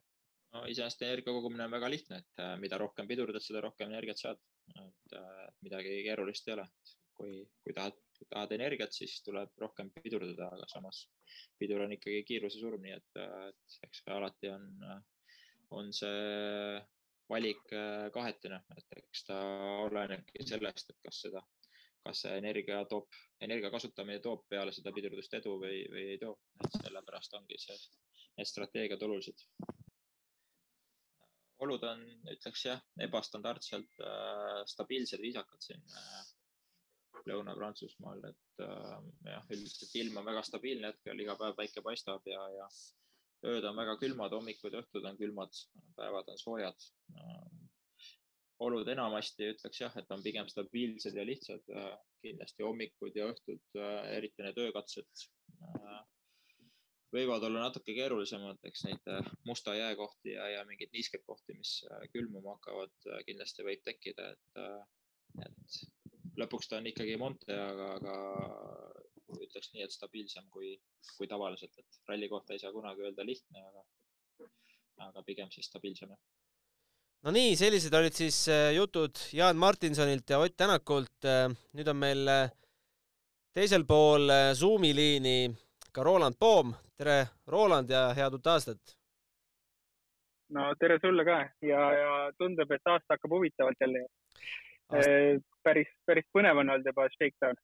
[0.55, 4.21] no iseenesest energia kogumine on väga lihtne, et äh, mida rohkem pidurdad, seda rohkem energiat
[4.23, 4.43] saad.
[4.75, 6.69] Et äh, midagi keerulist ei ole.
[7.17, 7.95] kui, kui tahad,
[8.29, 10.99] tahad energiat, siis tuleb rohkem pidurdada, aga samas
[11.57, 14.67] pidur on ikkagi kiiruse surm, nii et, äh, et eks alati on,
[15.79, 16.83] on see
[17.33, 17.73] valik
[18.13, 19.39] kahetine, et eks ta
[19.87, 21.41] olenebki sellest, et kas seda,
[22.05, 23.09] kas see energia toob,
[23.49, 26.37] energia kasutamine toob peale seda pidurdust edu või, või ei too.
[26.61, 27.81] et sellepärast ongi see,
[28.37, 29.49] need strateegiad olulised
[31.65, 36.25] olud on, ütleks jah, ebastandardselt äh, stabiilsed, viisakad siin äh,
[37.27, 38.97] Lõuna-Prantsusmaal, et äh,
[39.31, 42.69] jah, üldiselt ilm on väga stabiilne hetkel, iga päev päike paistab ja, ja
[43.47, 45.63] ööd on väga külmad, hommikud ja õhtud on külmad,
[45.97, 47.47] päevad on soojad äh,
[48.67, 51.73] olud enamasti ütleks jah, et on pigem stabiilsed ja lihtsad.
[52.25, 53.77] kindlasti hommikud ja õhtud,
[54.17, 55.27] eriti need öökatsed
[57.15, 59.11] võivad olla natuke keerulisemad, eks neid
[59.49, 61.79] musta jää kohti ja, ja mingeid niiskeid kohti, mis
[62.13, 62.95] külmuma hakkavad,
[63.29, 64.61] kindlasti võib tekkida, et,
[65.47, 65.79] et
[66.41, 68.17] lõpuks ta on ikkagi Monte, aga, aga
[69.43, 70.75] ütleks nii, et stabiilsem kui,
[71.17, 74.51] kui tavaliselt, et ralli kohta ei saa kunagi öelda lihtne, aga,
[75.11, 76.15] aga pigem siis stabiilsem
[77.27, 81.17] no nii, sellised olid siis äh, jutud Jaan Martinsonilt ja Ott Tänakult.
[81.27, 82.51] Äh, nüüd on meil äh,
[83.57, 85.39] teisel pool Zoomi liini
[85.97, 86.75] ka Roland Poom.
[86.97, 88.97] tere, Roland ja head uut aastat!
[90.57, 94.03] no tere sulle ka ja, ja tundub, et aasta hakkab huvitavalt jälle
[94.93, 95.47] Aast...
[95.65, 97.57] päris, päris põnev on olnud juba Shakedown.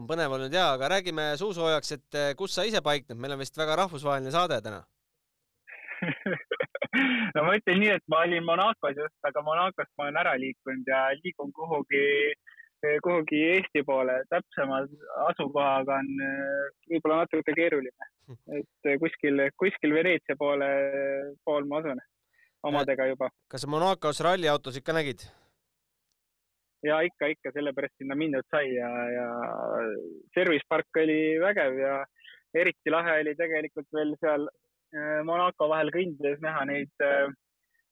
[0.00, 3.60] on põnev olnud ja, aga räägime suusoojaks, et kus sa ise paikned, meil on vist
[3.60, 4.80] väga rahvusvaheline saade täna
[7.36, 10.88] no ma ütlen nii, et ma olin Monacos just, aga Monacost ma olen ära liikunud
[10.88, 12.06] ja liigun kuhugi,
[13.04, 14.20] kuhugi Eesti poole.
[14.30, 14.82] täpsema
[15.28, 18.10] asukohaga on eh, võib-olla natuke keeruline.
[18.58, 20.68] et kuskil, kuskil Veneetsia poole,
[21.44, 22.00] pool ma asun
[22.62, 23.30] omadega juba.
[23.48, 25.26] kas Monacos ralliautosid ka nägid?
[26.86, 29.26] ja ikka, ikka, sellepärast sinna mindud sai ja, ja
[30.34, 31.94] service park oli vägev ja
[32.54, 34.46] eriti lahe oli tegelikult veel seal
[35.26, 37.26] Monaco vahel kõndides näha neid äh,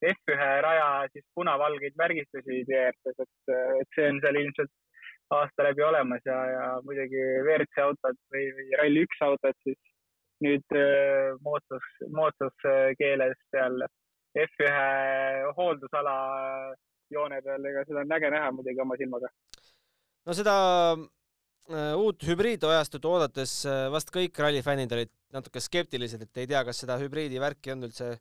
[0.04, 4.72] F1 raja siis punavalgeid märgistusi tee ääres, et, äh, et see on seal ilmselt
[5.37, 9.80] aasta läbi olemas ja, ja muidugi WRC autod või, või Rally1 autod siis
[10.44, 10.76] nüüd
[11.42, 12.66] moodsas, moodsas
[13.00, 13.87] keeles seal
[14.37, 16.14] F1 hooldusala
[17.11, 19.32] joone peal, ega seda on äge näha muidugi oma silmaga.
[20.26, 20.56] no seda
[21.98, 23.59] uut hübriidajastut oodates
[23.90, 28.14] vast kõik rallifännid olid natuke skeptilised, et ei tea, kas seda hübriidivärki on üldse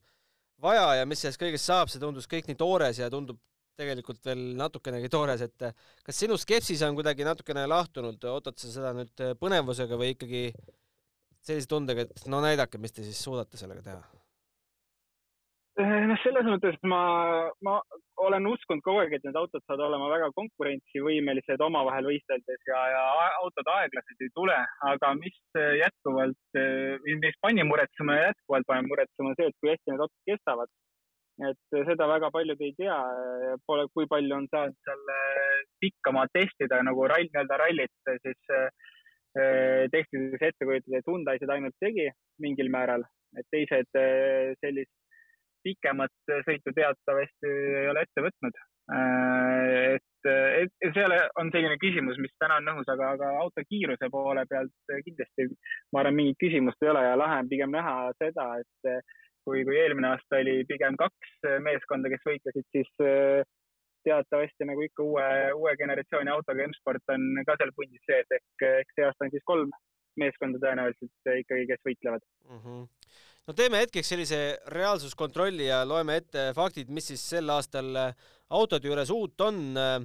[0.63, 3.39] vaja ja mis sellest kõigest saab, see tundus kõik nii toores ja tundub
[3.75, 5.65] tegelikult veel natukenegi toores, et
[6.05, 10.45] kas sinu skepsis on kuidagi natukene lahtunud, ootad sa seda nüüd põnevusega või ikkagi
[11.45, 14.14] sellise tundega, et no näidake, mis te siis suudate sellega teha?
[15.83, 17.01] Noh, selles mõttes ma,
[17.65, 17.75] ma
[18.23, 23.03] olen uskunud kogu aeg, et need autod saavad olema väga konkurentsivõimelised omavahel võisteldes ja, ja
[23.41, 24.55] autod aeglased ei tule,
[24.91, 25.37] aga mis
[25.81, 26.59] jätkuvalt,
[27.19, 30.75] mis pani muretsema ja jätkuvalt paneb muretsema see, et kui hästi need autod kestavad.
[31.43, 32.97] et seda väga paljud ei tea,
[33.67, 35.01] pole, kui palju on saanud seal
[35.83, 38.53] pikkamaad testida nagu rall, nii-öelda rallit, siis
[39.91, 42.07] testides ette kujutada, et Hyundai seda ainult tegi
[42.39, 43.03] mingil määral,
[43.35, 43.99] et teised
[44.63, 44.95] sellist
[45.65, 47.51] pikemat sõitu teatavasti
[47.81, 48.61] ei ole ette võtnud.
[48.95, 54.09] Äh, et, et seal on selline küsimus, mis täna on õhus, aga, aga auto kiiruse
[54.13, 55.49] poole pealt kindlasti
[55.93, 59.05] ma arvan, mingit küsimust ei ole ja lahe on pigem näha seda, et
[59.45, 63.41] kui, kui eelmine aasta oli pigem kaks meeskonda, kes võitlesid, siis äh,
[64.05, 65.25] teatavasti nagu ikka uue,
[65.57, 69.45] uue generatsiooni autoga M-sport on ka seal pundis sees ehk, ehk see aasta on siis
[69.49, 69.73] kolm
[70.21, 72.61] meeskonda tõenäoliselt ikkagi, kes võitlevad mm.
[72.61, 73.04] -hmm
[73.45, 74.39] no teeme hetkeks sellise
[74.73, 79.61] reaalsuskontrolli ja loeme ette faktid, mis siis sel aastal äh, autode juures uut on.
[79.77, 79.99] Äh,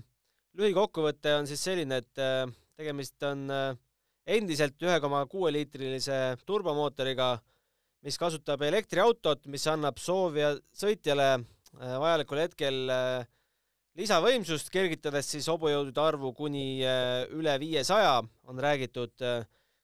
[0.59, 2.45] lühikokkuvõte on siis selline, et äh,
[2.81, 3.45] tegemist on
[4.31, 6.17] endiselt ühe koma kuue liitrilise
[6.49, 7.35] turbomootoriga,
[8.07, 11.29] mis kasutab elektriautot, mis annab soovija sõitjale
[11.77, 12.79] vajalikul hetkel
[14.01, 16.81] lisavõimsust, kergitades siis hobujõudude arvu kuni
[17.37, 18.17] üle viiesaja,
[18.49, 19.13] on räägitud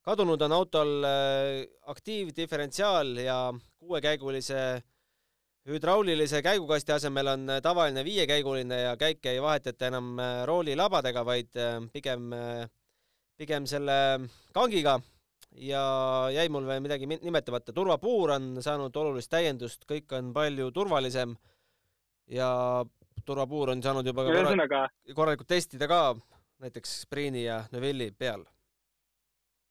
[0.06, 3.38] kadunud on autol äh, aktiivdiferentsiaal ja
[3.78, 4.60] kuuekäigulise
[5.66, 11.50] hüdraulilise käigukasti asemel on äh, tavaline viiekäiguline ja käike ei vahetata enam äh, roolilabadega, vaid
[11.92, 12.30] pigem,
[13.36, 13.98] pigem selle
[14.54, 15.00] kangiga.
[15.56, 15.82] Ja
[16.34, 21.32] jäi mul veel midagi nimetamata, turvapuur on saanud olulist täiendust, kõik on palju turvalisem
[22.28, 22.50] ja
[23.24, 26.02] turvapuur on saanud juba korralikult, korralikult testida ka
[26.60, 28.44] näiteks Priini ja Neuvilli peal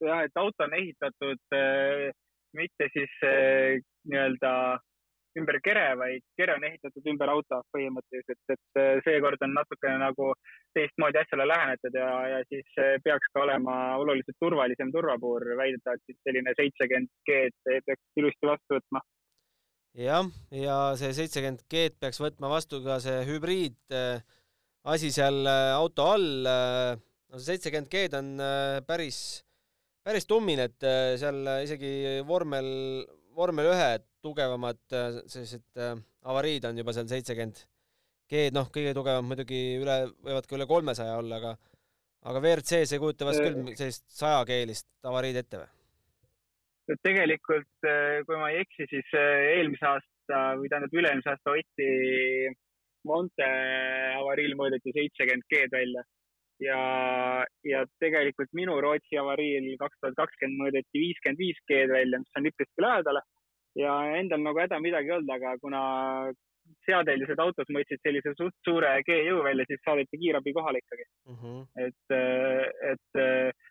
[0.04, 2.10] jah, et auto on ehitatud äh,
[2.56, 3.80] mitte siis äh,
[4.10, 4.52] nii-öelda
[5.36, 10.30] ümber kere, vaid kere on ehitatud ümber auto põhimõtteliselt, et äh, seekord on natukene nagu
[10.78, 16.56] teistmoodi asjale lähenetud ja, ja siis peaks ka olema oluliselt turvalisem turvapuur, väidetavalt siis selline
[16.60, 19.04] seitsekümmend G-d peaks ilusti vastu võtma.
[20.06, 23.98] jah, ja see seitsekümmend G-d peaks võtma vastu ka see hübriid
[24.86, 26.46] asi seal auto all.
[26.56, 28.32] no see seitsekümmend G-d on
[28.88, 29.45] päris
[30.06, 31.92] päris tummin, et äh, seal isegi
[32.28, 32.68] vormel,
[33.36, 33.92] vormel ühe
[34.26, 37.64] tugevamad äh, sellised äh, avariid on juba seal seitsekümmend.
[38.30, 41.56] G-d, noh, kõige tugevam muidugi üle, võivad ka üle kolmesaja olla, aga
[42.26, 45.72] aga WRC-s ei kujuta vast küll sellist sajakeelist avariid ette või?
[47.06, 47.86] tegelikult,
[48.26, 51.88] kui ma ei eksi, siis eelmise aasta või tähendab üle-eelmise aasta Oti
[53.06, 53.48] Monte
[54.18, 56.02] avariil mõõdeti seitsekümmend G-d välja
[56.64, 56.80] ja,
[57.68, 62.50] ja tegelikult minu Rootsi avariil kaks tuhat kakskümmend mõõdeti viiskümmend viis G-d välja, mis on
[62.52, 63.24] üpriski lähedale
[63.80, 65.82] ja endal nagu häda midagi ei olnud, aga kuna
[66.88, 71.38] seadelised autod mõõtsid sellise suht suure G-jõu välja, siis saadeti kiirabi kohale ikkagi mm.
[71.42, 71.62] -hmm.
[71.88, 72.16] et,
[72.92, 73.64] et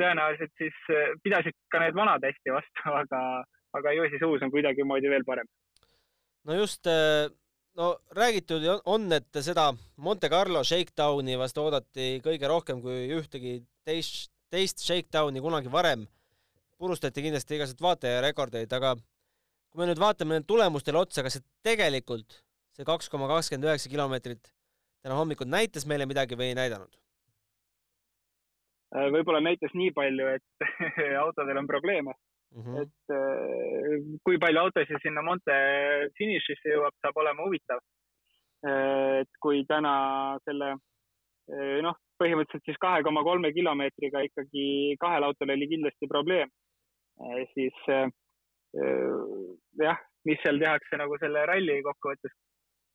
[0.00, 0.78] tõenäoliselt siis
[1.24, 3.22] pidasid ka need vanad hästi vastu, aga,
[3.76, 5.50] aga ju siis uus on kuidagimoodi veel parem.
[6.46, 6.86] no just
[7.80, 14.30] no räägitud on, et seda Monte Carlo shakedowni vast oodati kõige rohkem kui ühtegi teist,
[14.52, 16.06] teist shakedowni kunagi varem.
[16.80, 22.38] purustati kindlasti igasuguseid vaatajarekordeid, aga kui me nüüd vaatame nüüd tulemustele otsa, kas see tegelikult,
[22.72, 24.48] see kaks koma kakskümmend üheksa kilomeetrit
[25.04, 26.96] täna hommikul näitas meile midagi või ei näidanud?
[28.96, 30.68] Äh, võib-olla näitas nii palju, et
[31.24, 32.16] autodel on probleeme
[32.54, 32.62] mm.
[32.62, 32.82] -hmm.
[32.82, 35.56] et äh, kui palju autosid sinna Monte
[36.18, 37.80] finišisse jõuab, saab olema huvitav.
[38.66, 39.94] Äh, et kui täna
[40.44, 46.50] selle äh, noh, põhimõtteliselt siis kahe koma kolme kilomeetriga ikkagi kahel autol oli kindlasti probleem,
[47.54, 47.78] siis
[49.80, 52.34] jah, mis seal tehakse nagu selle ralli kokkuvõttes,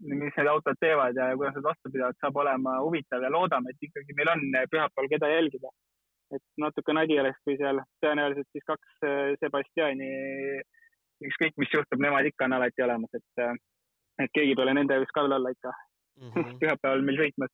[0.05, 3.89] mis need autod teevad ja kuidas nad vastu pidavad, saab olema huvitav ja loodame, et
[3.89, 5.73] ikkagi meil on pühapäeval, keda jälgida
[6.33, 10.09] et natuke nadi oleks, kui seal tõenäoliselt siis kaks äh, Sebastiani,
[11.25, 13.53] ükskõik mis juhtub, nemad ikka on alati olemas, et, äh,
[14.25, 16.57] et keegi peale nende võiks ka veel olla ikka mm -hmm.
[16.61, 17.53] pühapäeval meil sõitmas.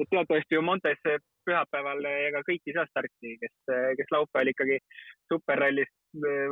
[0.00, 0.98] et teatavasti ju Montes
[1.46, 3.54] pühapäeval ega kõik ei saa starti, kes,
[3.98, 4.78] kes laupäeval ikkagi
[5.32, 5.90] superrallis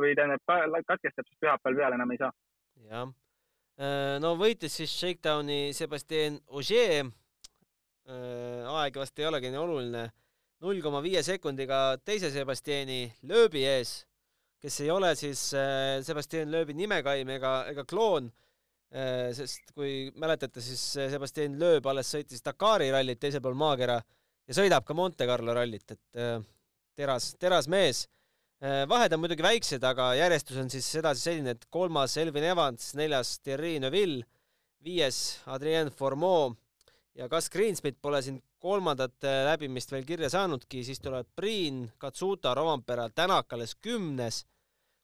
[0.01, 2.31] või tähendab katkestab, siis pühapäeval peale enam ei saa.
[2.91, 3.11] jah,
[3.79, 7.11] äh, no võitis siis Shakedowni Sebastian Ogier.
[8.67, 10.09] aeg vast ei olegi nii oluline
[10.61, 13.95] null koma viie sekundiga teise Sebastiani lööbi ees,
[14.61, 18.27] kes ei ole siis äh, Sebastian Lööbi nimekaim ega, ega kloon,
[18.93, 24.57] äh, sest kui mäletate, siis Sebastian Lööb alles sõitis Dakari rallit teisel pool maakera ja
[24.57, 26.37] sõidab ka Monte Carlo rallit, et äh,
[26.97, 28.07] teras, teras mees.
[28.61, 33.39] vahed on muidugi väiksed, aga järjestus on siis edasi selline, et kolmas Elvin Evans, neljas
[33.41, 34.21] Thierry Neuville,
[34.85, 36.51] viies Adrien Formeau
[37.17, 42.53] ja kas Greensmit pole siin kolmandat äh, läbimist veel kirja saanudki, siis tulevad Priin, Katsuta,
[42.57, 44.45] Rovampera, Tänak alles kümnes.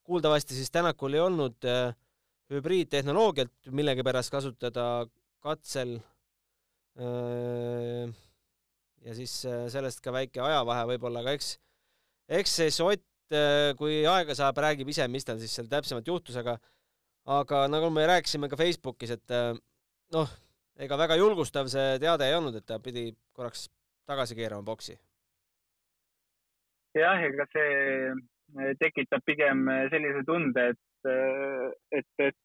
[0.07, 1.95] kuuldavasti siis Tänakul ei olnud äh,
[2.53, 5.07] hübriidtehnoloogiat millegipärast kasutada
[5.43, 5.97] katsel
[6.95, 8.07] äh,.
[9.03, 9.33] ja siis
[9.73, 11.57] sellest ka väike ajavahe võib-olla, aga eks,
[12.39, 16.39] eks see Sott äh,, kui aega saab, räägib ise, mis tal siis seal täpsemalt juhtus,
[16.39, 16.55] aga
[17.27, 19.35] aga nagu me rääkisime ka Facebookis, et
[20.15, 20.29] noh,
[20.85, 23.67] ega väga julgustav see teade ei olnud, et ta pidi korraks
[24.07, 24.97] tagasi keerama boksi.
[26.97, 27.73] jah, ega see
[28.09, 32.39] eh, tekitab pigem eh, sellise tunde, et, eh, et, et.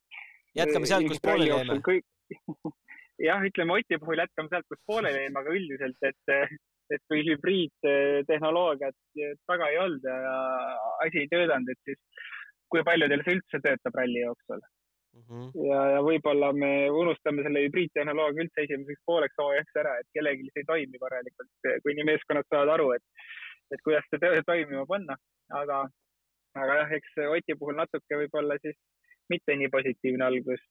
[0.61, 1.79] jätkame sealt, kus pooleli jäime.
[1.87, 2.05] kõik...
[3.29, 6.59] jah, ütleme Oti puhul jätkame sealt, kus pooleli jäime, aga üldiselt, et,
[6.93, 10.37] et kui hübriidtehnoloogiat taga ei olnud ja
[11.07, 12.29] asi ei töötanud, et siis
[12.73, 14.61] kui paljudel see üldse töötab ralli jooksul
[15.13, 15.49] Mm -hmm.
[15.69, 20.63] ja, ja võib-olla me unustame selle hübriidtehnoloogia üldse esimeseks pooleks hooajaks ära, et kellelgi see
[20.63, 21.51] ei toimi korralikult,
[21.87, 23.05] kuni meeskonnad saavad aru, et,
[23.75, 25.17] et kuidas seda toimima panna.
[25.61, 25.83] aga,
[26.63, 28.79] aga jah, eks Oti puhul natuke võib-olla siis
[29.33, 30.65] mitte nii positiivne algus,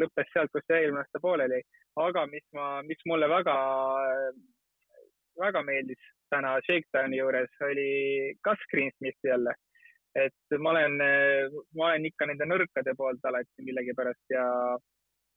[0.00, 1.60] lõppes sealt, kus see eelmine aasta pooleli.
[2.06, 3.56] aga mis ma, mis mulle väga,
[5.44, 7.90] väga meeldis täna Shakedowni juures oli
[8.48, 9.54] kas Greensmith jälle
[10.14, 10.98] et ma olen,
[11.74, 14.44] ma olen ikka nende nõrkade poolt alati millegipärast ja,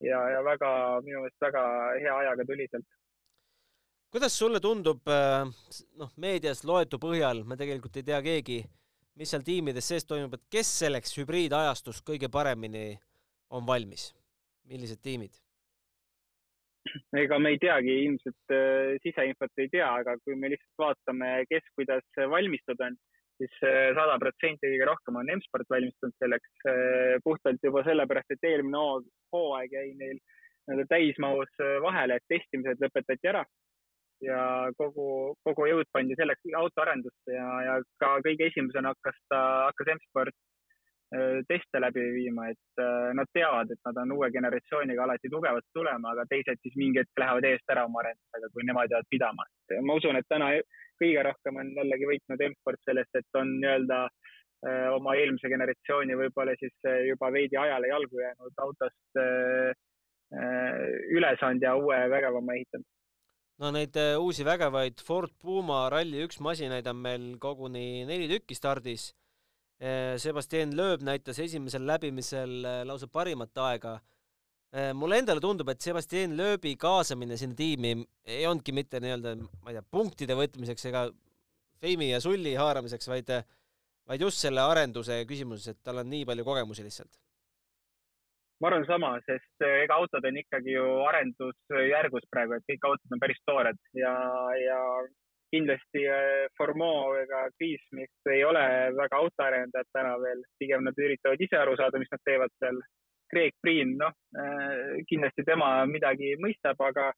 [0.04, 0.72] ja, ja väga,
[1.06, 1.64] minu meelest väga
[1.98, 2.88] hea ajaga tuli sealt.
[4.14, 5.50] kuidas sulle tundub, äh,
[6.00, 8.62] noh, meedias loetu põhjal, me tegelikult ei tea keegi,
[9.18, 12.94] mis seal tiimides sees toimub, et kes selleks hübriidajastus kõige paremini
[13.50, 14.12] on valmis,
[14.70, 15.34] millised tiimid?
[17.20, 21.66] ega me ei teagi, ilmselt äh, siseinfot ei tea, aga kui me lihtsalt vaatame, kes
[21.76, 22.96] kuidas valmistunud on
[23.38, 28.50] siis eh, sada protsenti kõige rohkem on M-sport valmistunud selleks eh, puhtalt juba sellepärast, et
[28.52, 28.82] eelmine
[29.36, 33.46] hooaeg jäi neil nii-öelda täismahus eh, vahele, et testimised lõpetati ära
[34.26, 34.42] ja
[34.80, 40.38] kogu, kogu jõud pandi selleks autoarendusse ja, ja ka kõige esimesena hakkas ta, hakkas M-sport
[41.48, 42.82] teste läbi viima, et
[43.16, 47.22] nad teavad, et nad on uue generatsiooniga alati tugevalt tulema, aga teised siis mingi hetk
[47.24, 49.46] lähevad eest ära oma arendusega, kui nemad jäävad pidama.
[49.88, 50.50] ma usun, et täna
[51.02, 56.56] kõige rohkem on jällegi võitnud M-sport sellest, et on nii-öelda äh, oma eelmise generatsiooni võib-olla
[56.60, 59.72] siis äh, juba veidi ajale jalgu jäänud autost äh,
[61.16, 62.88] üle saanud ja uue vägevama ehitanud.
[63.64, 69.14] no neid uusi vägevaid Ford Puma Rally1 masinaid on meil koguni neli tükki stardis.
[70.18, 74.00] Sebastian Loeb näitas esimesel läbimisel lausa parimat aega.
[74.94, 77.96] Mulle endale tundub, et Sebastian Loebi kaasamine sinna tiimi
[78.30, 81.08] ei olnudki mitte nii-öelda, ma ei tea, punktide võtmiseks ega
[81.82, 83.32] feimi ja sulli haaramiseks, vaid,
[84.10, 87.18] vaid just selle arenduse küsimuses, et tal on nii palju kogemusi lihtsalt
[88.60, 93.16] ma arvan sama, sest eh, ega autod on ikkagi ju arendusjärgus praegu, et kõik autod
[93.16, 94.14] on päris toored ja,
[94.58, 94.80] ja
[95.54, 98.64] kindlasti eh, Formeau ega Kriismist ei ole
[98.98, 102.82] väga autoarendajad täna veel, pigem nad üritavad ise aru saada, mis nad teevad seal.
[103.32, 107.12] Craig Priin, noh, eh, kindlasti tema midagi mõistab, aga,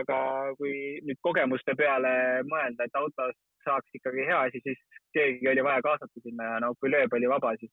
[0.00, 0.18] aga
[0.58, 0.72] kui
[1.06, 4.80] nüüd kogemuste peale mõelda, et autos saaks ikkagi hea asi, siis
[5.16, 7.72] keegi oli vaja kaasata sinna ja no kui lööb oli vaba, siis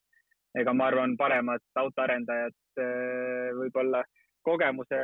[0.59, 4.03] ega ma arvan, paremat autoarendajat eh, võib-olla
[4.45, 4.99] kogemuse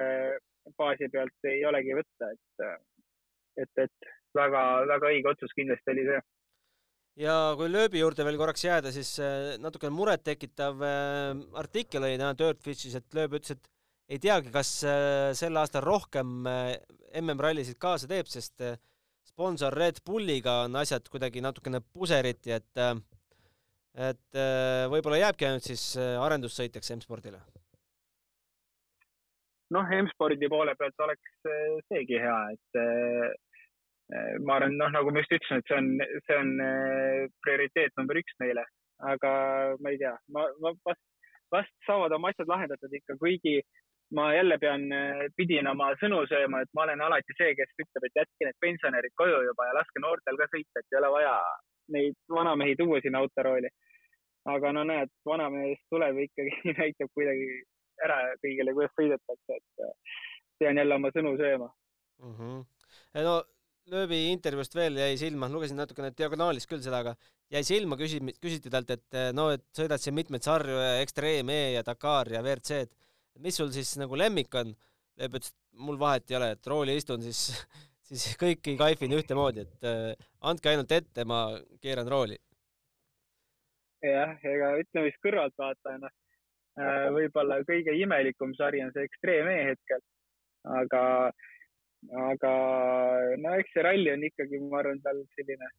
[0.78, 2.65] baasi pealt ei olegi võtta, et,
[3.63, 6.22] et, et väga-väga õige otsus kindlasti oli see.
[7.19, 12.34] Ja kui lööbi juurde veel korraks jääda, siis eh, natukene murettekitav eh, artikkel oli täna
[12.38, 13.71] Dirtfishis, et lööb ütles, et
[14.12, 14.69] ei teagi, kas
[15.39, 18.60] sel aastal rohkem MM-rallisid kaasa teeb, sest
[19.24, 22.82] sponsor Red Bulliga on asjad kuidagi natukene puseriti, et
[23.97, 27.41] et äh, võib-olla jääbki ainult siis äh, arendussõitjaks M-spordile?
[29.71, 32.80] noh, M-spordi poole pealt oleks äh, seegi hea, et
[34.45, 35.89] ma arvan, noh, nagu ma just ütlesin, et see on,
[36.28, 36.50] see on
[37.45, 38.65] prioriteet number üks neile,
[39.13, 39.32] aga
[39.80, 41.04] ma ei tea, ma, ma vast,
[41.54, 43.62] vast saavad oma asjad lahendatud ikka, kuigi
[44.15, 44.84] ma jälle pean,
[45.39, 49.15] pidin oma sõnu sööma, et ma olen alati see, kes ütleb, et jätke need pensionärid
[49.19, 51.36] koju juba ja laske noortel ka sõita, et ei ole vaja
[51.95, 53.71] neid vanamehi tuua sinna autorooli.
[54.52, 57.47] aga no näed, vanameest tuleb ikkagi, näitab kuidagi
[58.02, 60.19] ära kõigile, kuidas sõidetakse, et äh,
[60.60, 61.69] pean jälle oma sõnu sööma
[62.24, 62.36] mm.
[62.38, 62.63] -hmm.
[63.28, 63.36] no
[63.89, 67.15] Lööbi intervjuust veel jäi silma, lugesin natukene diagonaalis küll seda, aga
[67.52, 71.56] jäi silma, küsi-, küsiti talt, et äh, no, et sõidad siin mitmeid sarju ja Extreme
[71.56, 72.94] E ja Dakar ja WRC-d.
[73.41, 74.76] mis sul siis nagu lemmik on?
[75.20, 77.50] Lööb ütles, et mul vahet ei ole, et rooli istun, siis
[78.12, 81.44] siis kõiki kaifin ühtemoodi, et äh, andke ainult ette, ma
[81.84, 82.38] keeran rooli.
[84.02, 90.04] jah, ega ütleme siis kõrvaltvaatajana äh, võib-olla kõige imelikum sari on see Extreme E hetkel,
[90.80, 91.04] aga,
[92.10, 92.52] aga
[93.38, 95.70] no eks see ralli on ikkagi, ma arvan, tal selline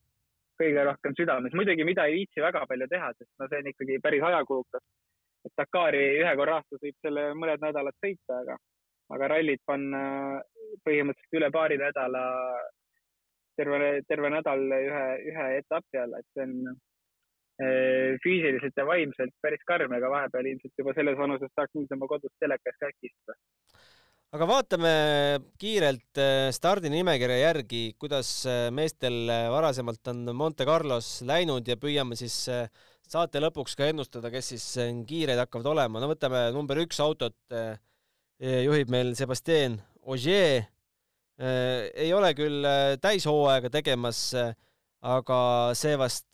[0.60, 1.54] kõige rohkem südames.
[1.58, 4.84] muidugi, mida ei viitsi väga palju teha, sest no see on ikkagi päris ajakulukas.
[5.46, 8.56] et Dakari ühe korra aastas võib selle mõned nädalad sõita, aga
[9.12, 10.02] aga rallit panna
[10.86, 12.22] põhimõtteliselt üle paari nädala,
[13.58, 16.54] terve, terve nädal ühe, ühe etapi alla, et see on
[17.66, 22.08] eh, füüsiliselt ja vaimselt päris karm, aga vahepeal ilmselt juba selles vanuses saaks nüüd oma
[22.14, 23.36] kodus telekas ka äkki istuda.
[24.32, 24.92] Aga vaatame
[25.60, 32.36] kiirelt eh, stardinimekirja järgi, kuidas eh, meestel varasemalt on Monte Carlos läinud ja püüame siis
[33.12, 34.66] saate lõpuks ka ennustada, kes siis
[35.08, 36.00] kiired hakkavad olema.
[36.00, 37.36] no võtame number üks autot
[38.42, 40.64] juhib meil Sebastian Ogier.
[41.40, 44.52] Äh, ei ole küll äh, täishooaega tegemas, äh,
[45.02, 45.38] aga
[45.74, 46.28] see vast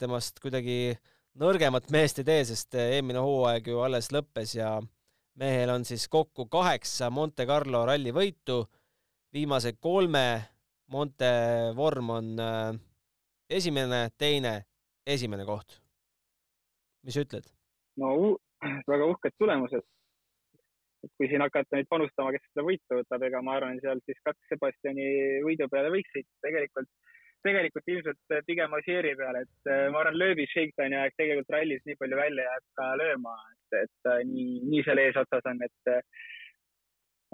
[0.00, 0.94] temast kuidagi
[1.36, 4.78] nõrgemat meest ei tee, sest eelmine hooaeg ju alles lõppes ja
[5.40, 8.64] mehel on siis kokku kaheksa Monte Carlo ralli võitu.
[9.32, 10.42] viimase kolme
[10.92, 11.30] Monte
[11.76, 12.36] vorm on
[13.50, 14.64] esimene, teine,
[15.06, 15.80] esimene koht.
[17.02, 17.46] mis sa ütled?
[17.96, 18.36] no
[18.92, 19.84] väga uhked tulemused
[21.14, 24.50] kui siin hakata nüüd panustama, kes seda võitu võtab, ega ma arvan, seal siis kaks
[24.50, 25.06] Sebastiani
[25.44, 26.88] võidu peale võiks sõita tegelikult,
[27.46, 31.98] tegelikult ilmselt pigem Osieri peale, et äh, ma arvan, lööbi Shakedowni aeg tegelikult rallis nii
[32.00, 36.02] palju välja jääb ka lööma, et, et nii, nii seal eesotsas on, et äh,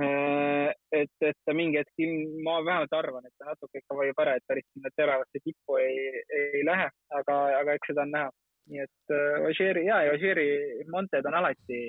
[0.01, 2.05] et, et ta mingi hetk,
[2.45, 6.23] ma vähemalt arvan, et ta natuke ikka vajub ära, et päris sinna teravasse tippu ei,
[6.39, 8.31] ei lähe, aga, aga eks seda on näha.
[8.73, 10.47] Nii et äh, Ožeeri ja, ja Ožeeri
[10.93, 11.81] Monted on alati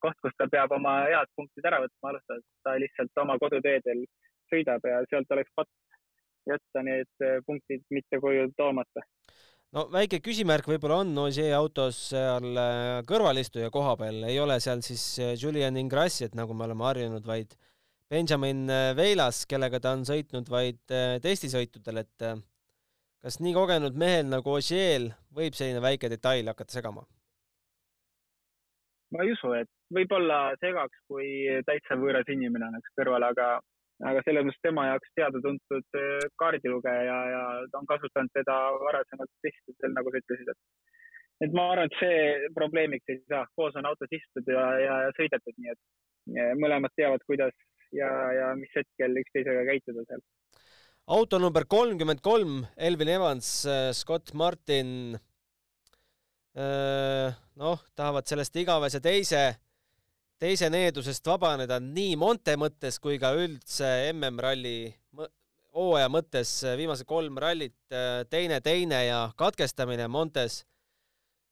[0.00, 4.06] koht, kus ta peab oma head punktid ära võtma, arvestades, et ta lihtsalt oma koduteedel
[4.48, 5.68] sõidab ja sealt oleks patt
[6.48, 9.04] jätta need äh, punktid mitte koju toomata.
[9.76, 14.82] no väike küsimärk võib-olla on Ožee autos seal äh, kõrvalistuja koha peal, ei ole seal
[14.86, 15.04] siis
[15.42, 17.56] Julian Ingrassi, et nagu me oleme harjunud, vaid
[18.08, 18.64] Benjamin
[18.96, 20.80] Veilas, kellega ta on sõitnud vaid
[21.20, 22.24] testisõitudel, et
[23.20, 27.04] kas nii kogenud mehel nagu Ožeel võib selline väike detail hakata segama?
[29.12, 31.28] ma ei usu, et võib-olla segaks, kui
[31.66, 33.48] täitsa võõras inimene oleks kõrval, aga,
[34.06, 37.42] aga selles mõttes tema jaoks teada-tuntud äh, kaardilugeja ja, ja
[37.72, 42.50] ta on kasutanud teda varasemalt testidel, nagu sa ütlesid, et et ma arvan, et see
[42.54, 47.22] probleemiks ei saa, koos on autos istutud ja, ja, ja sõidetud, nii et mõlemad teavad,
[47.30, 47.54] kuidas
[47.94, 50.24] ja, ja mis hetkel üksteisega käituda seal.
[51.14, 53.52] Auto number kolmkümmend kolm, Elvin Evans,
[53.96, 54.90] Scott Martin,
[56.58, 59.44] noh, tahavad sellest igavese teise,
[60.38, 64.92] teise needusest vabaneda nii Monte mõttes kui ka üldse MM-ralli
[65.78, 67.76] hooaja mõttes viimased kolm rallit,
[68.30, 70.62] teine, teine ja katkestamine Montes.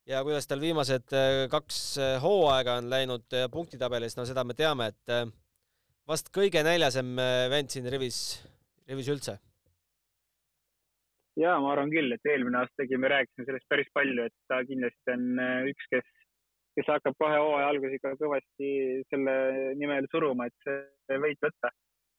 [0.06, 1.10] Ja kuidas tal viimased
[1.50, 1.78] kaks
[2.22, 5.32] hooaega on läinud punktitabelis, no seda me teame, et
[6.06, 7.10] vast kõige näljasem
[7.50, 8.20] vend siin rivis,
[8.86, 9.34] rivis üldse.
[11.36, 15.12] Ja ma arvan küll, et eelmine aastagi me rääkisime sellest päris palju, et ta kindlasti
[15.12, 15.26] on
[15.72, 16.06] üks, kes,
[16.76, 18.70] kes hakkab kohe hooaja alguses ikka kõvasti
[19.10, 19.36] selle
[19.80, 21.72] nimel suruma, et see võit võtta.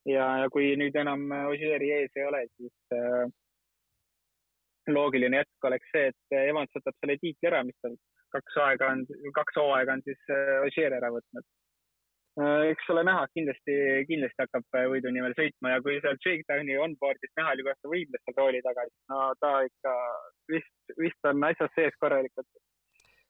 [0.08, 3.24] ja, ja kui nüüd enam Ožeeri ees ei ole, siis äh,
[4.88, 7.96] loogiline jätk oleks see, et Evans võtab selle tiitli ära, mis tal
[8.34, 9.06] kaks aega on,
[9.36, 11.46] kaks hooaega on siis äh, Ožeer ära võtnud
[12.38, 13.74] Äh, eks ole näha, kindlasti,
[14.06, 17.90] kindlasti hakkab äh, võidu nimel sõitma ja kui seal Shakedowni onboard'is näha oli, kuidas ta
[17.90, 19.94] võimles seal tooli taga, siis no ta ikka
[20.52, 22.46] vist, vist on asjas sees korralikult.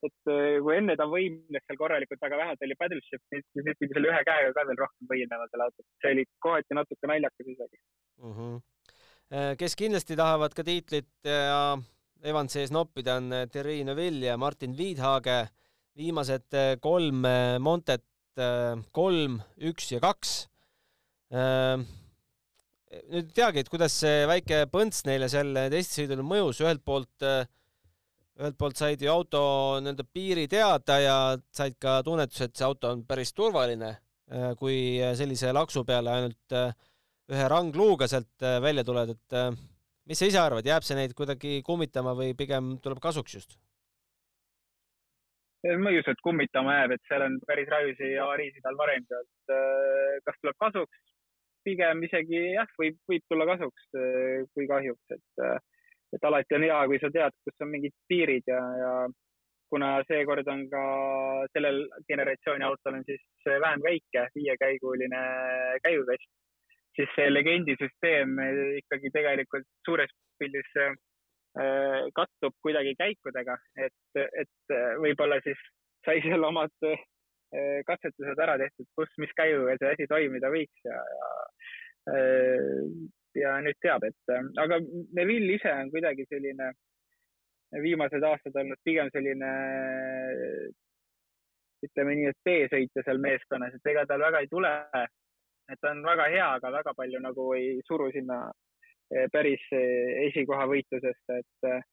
[0.06, 3.78] Et äh, kui enne ta võimles seal korralikult, aga vähemalt oli paddle shift, siis nüüd
[3.80, 5.86] pidi selle ühe käega ka veel rohkem võimlema selle autot.
[6.02, 8.34] see oli kohati natuke naljakas isegi mm.
[8.34, 9.54] -hmm.
[9.60, 11.78] kes kindlasti tahavad ka tiitlit ja
[12.22, 15.46] Evans sees noppida, on Terri Neville ja Martin Viidhage.
[15.98, 17.22] viimased kolm
[17.60, 18.04] Montet
[18.38, 20.46] Äh, kolm, üks ja kaks.
[21.34, 21.80] Äh,
[23.10, 27.48] nüüd teagi, et kuidas see väike põnts neile seal testisõidul mõjus, ühelt poolt, äh,
[28.38, 29.40] ühelt poolt said ju auto
[29.82, 31.16] nii-öelda piiri teada ja
[31.54, 33.96] said ka tunnetuse, et see auto on päris turvaline,
[34.60, 36.56] kui sellise laksu peale ainult
[37.32, 39.38] ühe rangluuga sealt välja tuled, et
[40.08, 43.58] mis sa ise arvad, jääb see neid kuidagi kummitama või pigem tuleb kasuks just?
[45.62, 49.54] ma ei usu, et kummitama jääb, et seal on päris rajusi avariisid all varemgi olnud.
[49.54, 51.04] Äh, kas tuleb kasuks?
[51.66, 55.58] pigem isegi jah, võib, võib tulla kasuks, äh, kui kahjuks, et, äh,
[56.14, 58.92] et alati on hea, kui sa tead, kus on mingid piirid ja, ja
[59.68, 60.82] kuna seekord on ka
[61.52, 65.20] sellel generatsiooni autol on siis vähem väike viiekäiguline
[65.84, 66.30] käigukast,
[66.96, 68.38] siis see legendisüsteem
[68.80, 70.72] ikkagi tegelikult suures pildis
[71.58, 75.58] Äh, kattub kuidagi käikudega, et, et äh, võib-olla siis
[76.06, 76.74] sai seal omad
[77.88, 81.30] katsetused ära tehtud, kus, mis käiguga see asi toimida võiks ja, ja,
[83.36, 84.78] ja nüüd teab, et aga
[85.16, 86.72] Neville ise on kuidagi selline
[87.82, 89.50] viimased aastad olnud pigem selline
[91.84, 94.72] ütleme nii, et B-sõitja seal meeskonnas, et ega tal väga ei tule.
[95.68, 98.46] et ta on väga hea, aga väga palju nagu ei suru sinna
[99.08, 101.84] Eh, päris eh, esikoha võitlusesse, et eh,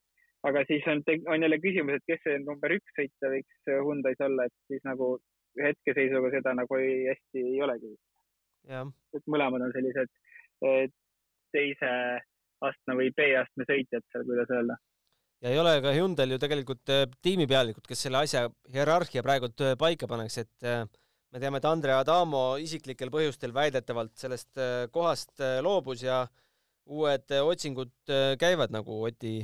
[0.49, 0.99] aga siis on,
[1.31, 5.13] on jälle küsimus, et kes see number üks sõitja võiks Hyundai's olla, et siis nagu
[5.55, 7.93] hetkeseisuga seda nagu ei, hästi ei olegi.
[9.15, 10.11] et mõlemad on sellised
[11.55, 11.93] teise
[12.65, 14.77] astme või B-astme sõitjad seal, kuidas öelda.
[15.43, 16.93] ja ei ole ka Hyundai'l ju tegelikult
[17.23, 20.69] tiimipealikud, kes selle asja hierarhia praegult paika paneks, et
[21.31, 24.63] me teame, et Andre Adamo isiklikel põhjustel väidetavalt sellest
[24.95, 26.33] kohast loobus ja äh,
[26.85, 29.39] uued äh, otsingud äh, käivad, nagu Oti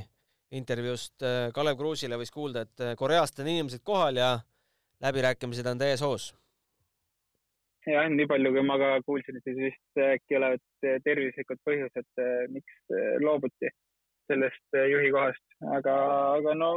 [0.51, 4.32] intervjuust äh, Kalev Kruusile võis kuulda, et Koreast on inimesed kohal ja
[5.01, 6.32] läbirääkimised on täies hoos.
[7.88, 12.24] Jah, nii palju, kui ma ka kuulsin, siis vist äkki olevat tervislikud põhjused,
[12.54, 13.72] miks loobuti
[14.32, 15.46] sellest juhi kohast,
[15.78, 15.96] aga,
[16.38, 16.72] aga no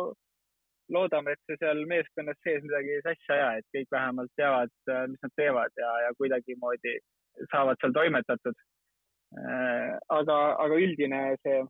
[0.92, 4.72] loodame, et see seal meeskonnas sees midagi sassi ei aja, et kõik vähemalt teavad,
[5.12, 6.98] mis nad teevad ja, ja kuidagimoodi
[7.52, 8.58] saavad seal toimetatud.
[10.14, 11.62] Aga, aga üldine see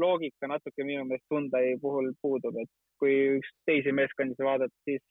[0.00, 2.70] loogika natuke minu meelest Hyundai puhul puudub, et
[3.02, 5.02] kui üks teisi meeskondi vaadata, siis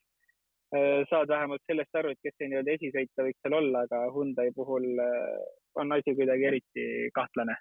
[1.09, 4.87] saad vähemalt sellest aru, et kes see nii-öelda esisõitja võiks seal olla, aga Hyundai puhul
[5.03, 5.41] äh,
[5.81, 7.57] on asi kuidagi eriti kahtlane.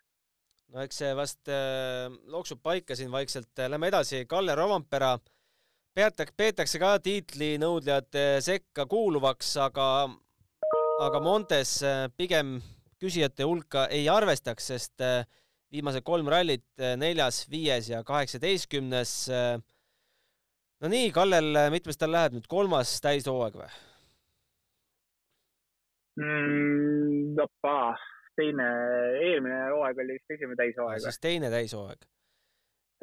[0.71, 5.17] no eks see vast äh, looksub paika siin vaikselt, lähme edasi, Kalle Rovampera
[5.95, 9.89] peetakse, peetakse ka tiitlinõudlejate sekka kuuluvaks, aga,
[11.03, 11.81] aga Montes
[12.17, 12.61] pigem
[13.01, 15.25] küsijate hulka ei arvestaks, sest äh,
[15.73, 19.15] viimased kolm rallit, äh, neljas, viies ja kaheksateistkümnes.
[19.33, 19.55] Äh,
[20.81, 23.71] no nii, Kallel, mitmes tal läheb nüüd, kolmas täishooaeg või
[26.21, 27.37] mm,?
[28.41, 28.67] teine,
[29.21, 31.05] eelmine hooaeg oli vist esimene täishooaeg.
[31.05, 32.05] siis teine täishooaeg.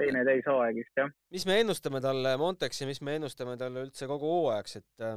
[0.02, 1.12] teine täishooaeg vist jah.
[1.34, 5.08] mis me ennustame talle Montex ja mis me ennustame talle üldse kogu hooajaks, et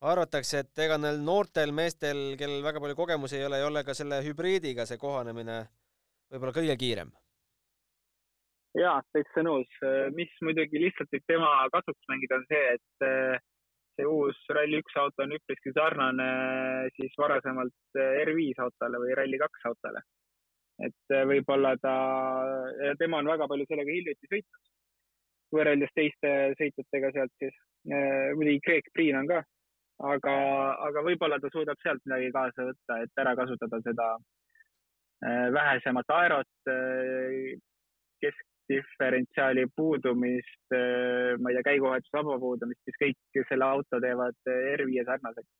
[0.00, 3.96] arvatakse, et ega neil noortel meestel, kellel väga palju kogemusi ei ole, ei ole ka
[3.96, 5.62] selle hübriidiga see kohanemine
[6.30, 7.12] võib-olla kõige kiirem.
[8.78, 9.70] Ja, täitsa nõus,
[10.14, 13.36] mis muidugi lihtsalt võib tema kasuks mängida, on see, et eh,
[13.96, 16.30] see uus Rally1 auto on üpriski sarnane
[16.96, 20.02] siis varasemalt R5 autole või Rally2 autole.
[20.80, 21.94] et võib-olla ta,
[22.98, 24.68] tema on väga palju sellega hiljuti sõitnud
[25.54, 27.56] võrreldes teiste sõitjatega sealt siis.
[28.36, 29.40] muidugi Craig Priin on ka,
[30.12, 30.34] aga,
[30.88, 34.08] aga võib-olla ta suudab sealt midagi kaasa võtta, et ära kasutada seda
[35.56, 36.52] vähesemat aerot,
[38.70, 45.50] keskdiferentsiaali puudumist, ma ei tea, käiguvahetuse vaba puudumist, mis kõik selle auto teevad R5 sarnaseks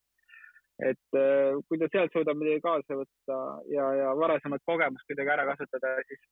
[0.81, 3.39] et äh, kui ta sealt suudab midagi kaasa võtta
[3.73, 6.23] ja, ja varasemat kogemust kuidagi ära kasutada, siis,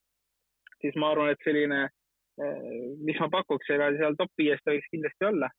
[0.83, 1.81] siis ma arvan, et selline,
[3.05, 5.51] mis ma pakuks, ega seal top viies ta võiks kindlasti olla.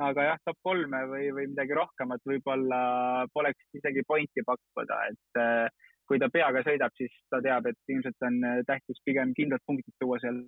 [0.00, 2.78] aga jah, top kolme või, või midagi rohkemat võib-olla
[3.34, 5.40] poleks isegi pointi pakkuda, et
[6.12, 8.38] kui ta peaga sõidab, siis ta teab, et ilmselt on
[8.68, 10.44] tähtis pigem kindlad punktid tuua seal.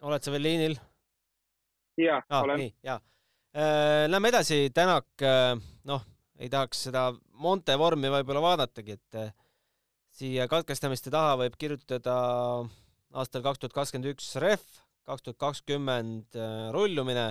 [0.00, 0.80] oled sa veel liinil?
[2.00, 2.70] jaa ah,, olen.
[2.86, 3.00] jaa
[3.50, 6.04] Äh, lähme edasi, Tänak, äh, noh,
[6.38, 7.08] ei tahaks seda
[7.42, 9.32] Monte vormi võib-olla vaadatagi, et äh,
[10.14, 12.14] siia katkestamiste taha võib kirjutada
[13.10, 14.62] aastal kaks tuhat kakskümmend üks rehv,
[15.02, 16.38] kaks tuhat kakskümmend
[16.70, 17.26] rullumine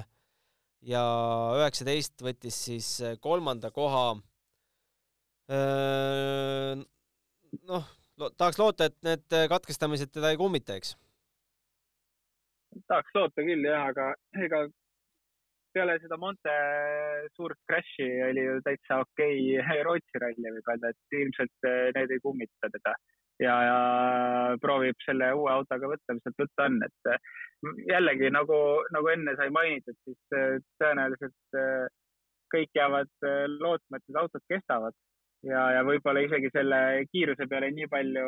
[0.92, 1.06] ja
[1.56, 2.90] üheksateist võttis siis
[3.24, 4.18] kolmanda koha.
[7.70, 7.86] Noh,
[8.38, 10.94] tahaks loota, et need katkestamised teda ei kummita, eks?
[12.88, 14.12] tahaks loota küll jah, aga
[14.46, 14.68] ega
[15.74, 16.56] peale seda Monte
[17.38, 22.14] suurt crash'i oli ju täitsa okei okay Rootsi ralli võib öelda, et ilmselt eh, need
[22.16, 22.96] ei kummita teda
[23.44, 23.80] ja, ja
[24.64, 27.30] proovib selle uue autoga võtta, mis sealt võtta on, et eh,
[27.94, 28.60] jällegi nagu,
[28.96, 31.60] nagu enne sai mainitud, siis eh, tõenäoliselt
[32.50, 33.12] kõik jäävad
[33.62, 34.96] lootma, et need autod kestavad
[35.48, 38.28] ja, ja võib-olla isegi selle kiiruse peale nii palju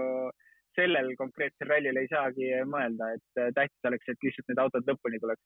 [0.75, 5.43] sellel konkreetsel rallil ei saagi mõelda, et tähtis oleks, et lihtsalt need autod lõpuni tuleks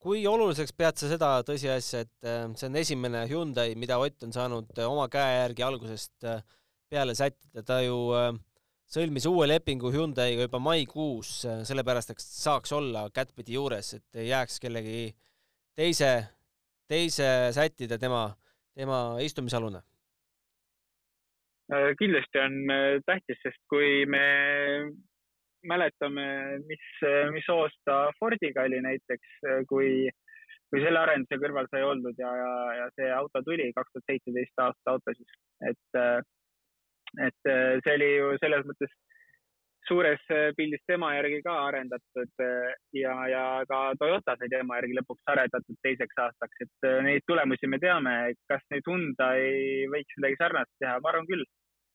[0.00, 4.32] kui oluliseks pead sa seda tõsiasja, et äh, see on esimene Hyundai, mida Ott on
[4.32, 6.40] saanud äh, oma käe järgi algusest äh,
[6.90, 7.98] peale sättida, ta ju
[8.90, 14.58] sõlmis uue lepingu Hyundai'ga juba maikuus, sellepärast et saaks olla kättpidi juures, et ei jääks
[14.64, 15.04] kellegi
[15.78, 16.08] teise,
[16.90, 18.24] teise sättida tema,
[18.74, 19.84] tema istumisalune?
[21.98, 22.54] Kindlasti on
[23.06, 24.24] tähtis, sest kui me
[25.66, 26.24] mäletame,
[26.68, 26.86] mis,
[27.34, 29.36] mis hoost ta Fordiga oli näiteks,
[29.68, 30.08] kui,
[30.70, 34.64] kui selle arenduse kõrval sai oldud ja, ja, ja see auto tuli kaks tuhat seitseteist
[34.64, 35.36] aasta auto siis,
[35.68, 36.00] et,
[37.28, 37.52] et
[37.84, 38.96] see oli ju selles mõttes
[39.90, 40.22] suures
[40.56, 42.42] pildis tema järgi ka arendatud
[42.94, 47.80] ja, ja ka Toyota sai tema järgi lõpuks arendatud teiseks aastaks, et neid tulemusi me
[47.82, 48.14] teame,
[48.50, 51.44] kas nüüd Hyundai võiks midagi sarnast teha, ma arvan küll,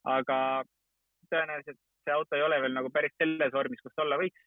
[0.06, 0.38] aga
[1.30, 4.42] tõenäoliselt see auto ei ole veel nagu päris selles vormis, kus olla võiks,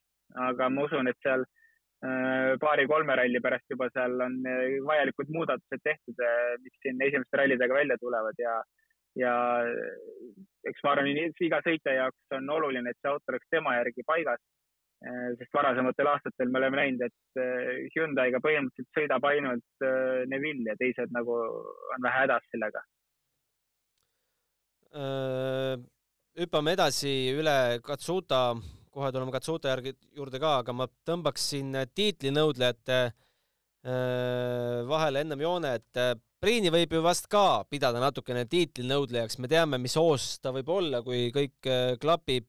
[0.50, 5.84] aga ma usun, et seal äh, paari-kolme ralli pärast juba seal on äh, vajalikud muudatused
[5.84, 8.40] tehtud, äh, mis siin esimeste rallidega välja tulevad.
[8.40, 8.56] Ja,
[9.20, 9.34] ja
[10.70, 11.12] eks ma arvan,
[11.50, 14.42] iga sõitja jaoks on oluline, et see auto oleks tema järgi paigas.
[15.40, 19.86] sest varasematel aastatel me oleme näinud, et Hyundai'ga põhimõtteliselt sõidab ainult
[20.28, 21.38] Neville ja teised nagu
[21.96, 22.82] on vähe hädas sellega
[26.40, 28.56] hüppame edasi üle Katsuta,
[28.94, 33.14] kohe tuleme Katsuta järgi juurde ka, aga ma tõmbaksin tiitlinõudlejate äh,
[34.90, 39.76] vahele ennem joone, et äh, Priini võib ju vast ka pidada natukene tiitlinõudlejaks, me teame,
[39.84, 42.48] mis hoos ta võib olla, kui kõik äh, klapib.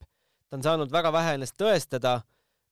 [0.49, 2.21] ta on saanud väga vähe ennast tõestada.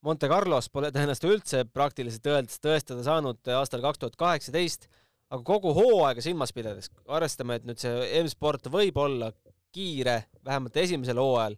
[0.06, 4.86] Monte Carlos pole ta ennast üldse praktiliselt öeldes tõestada saanud aastal kaks tuhat kaheksateist,
[5.34, 9.32] aga kogu hooaega silmas pidades, arvestame, et nüüd see M-sport võib olla
[9.72, 11.56] kiire, vähemalt esimesel hooajal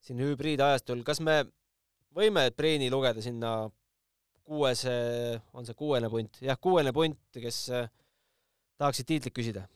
[0.00, 1.42] siin hübriidajastul, kas me
[2.16, 3.52] võime Preeni lugeda sinna
[4.50, 4.94] kuuese,
[5.54, 7.90] on see kuuene punt, jah, kuuene punt, kes äh,
[8.80, 9.66] tahaksid tiitlit küsida?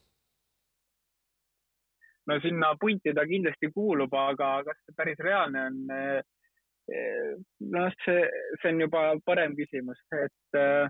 [2.24, 5.82] no sinna punti ta kindlasti kuulub, aga kas see päris reaalne on?
[5.94, 6.22] Äh,
[7.72, 8.24] noh, see,
[8.60, 10.88] see on juba parem küsimus, et äh,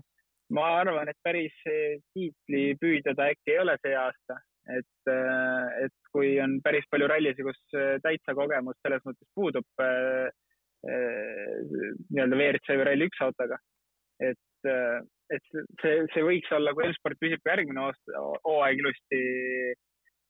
[0.55, 4.39] ma arvan, et päris tiitlipüüdja ta äkki ei ole see aasta,
[4.75, 5.13] et,
[5.85, 10.29] et kui on päris palju rallisid, kus äh, täitsa kogemus selles mõttes puudub äh,
[10.87, 11.57] äh,
[12.11, 13.59] nii-öelda WRC või Rally1 autoga.
[14.23, 14.69] et,
[15.35, 15.49] et
[15.81, 19.19] see, see võiks olla, kui M-sport püsib ka järgmine aasta, hooaeg ilusti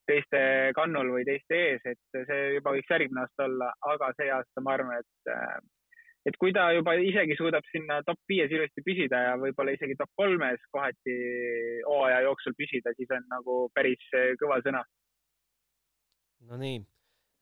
[0.10, 0.42] teiste
[0.78, 4.76] kannul või teiste ees, et see juba võiks järgmine aasta olla, aga see aasta ma
[4.78, 5.34] arvan, et
[6.26, 10.10] et kui ta juba isegi suudab sinna top viies ilusti püsida ja võib-olla isegi top
[10.18, 11.18] kolmes kohati
[11.86, 14.02] hooaja jooksul püsida, siis on nagu päris
[14.42, 14.82] kõva sõna
[16.42, 16.82] Nonii.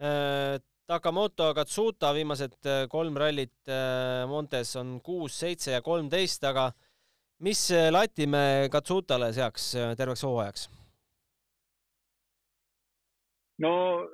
[0.02, 6.72] Äh, Takamoto Katsuta viimased äh, kolm rallit äh, Montes on kuus, seitse ja kolmteist, aga
[7.44, 10.70] mis lati me Katsutale seaks terveks hooajaks?
[13.64, 13.72] no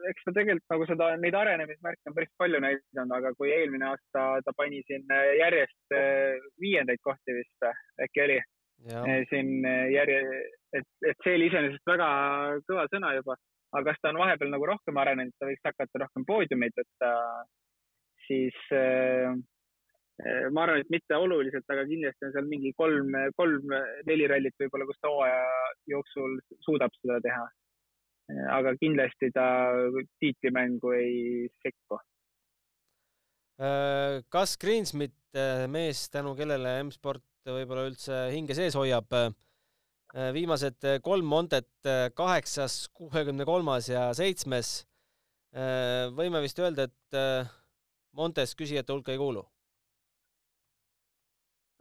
[0.10, 4.26] eks ta tegelikult nagu seda, neid arenemismärke on päris palju näidanud, aga kui eelmine aasta
[4.46, 5.08] ta pani siin
[5.40, 5.96] järjest
[6.62, 7.70] viiendaid kohti vist
[8.04, 8.38] äkki oli,
[8.92, 9.64] äh, siin
[9.94, 10.20] järje,
[10.76, 12.10] et, et see oli iseenesest väga
[12.68, 13.40] kõva sõna juba,
[13.76, 17.14] aga kas ta on vahepeal nagu rohkem arenenud, ta võiks hakata rohkem poodiumeid võtta,
[18.26, 19.32] siis äh,
[20.52, 25.02] ma arvan, et mitte oluliselt, aga kindlasti on seal mingi kolm, kolm-neli rallit võib-olla, kus
[25.02, 25.48] ta hooaja
[25.94, 27.48] jooksul suudab seda teha
[28.54, 29.46] aga kindlasti ta
[30.22, 32.00] tiitlimängu ei sekku.
[33.60, 39.34] Äh, kas Greensmit, äh, mees, tänu kellele M-sport võib-olla üldse hinge sees hoiab, äh,
[40.34, 41.70] viimased kolm Montet,
[42.18, 44.72] kaheksas, kuuekümne kolmas ja seitsmes,
[46.18, 47.18] võime vist öelda, et
[48.18, 49.44] Montes küsijate hulka ei kuulu?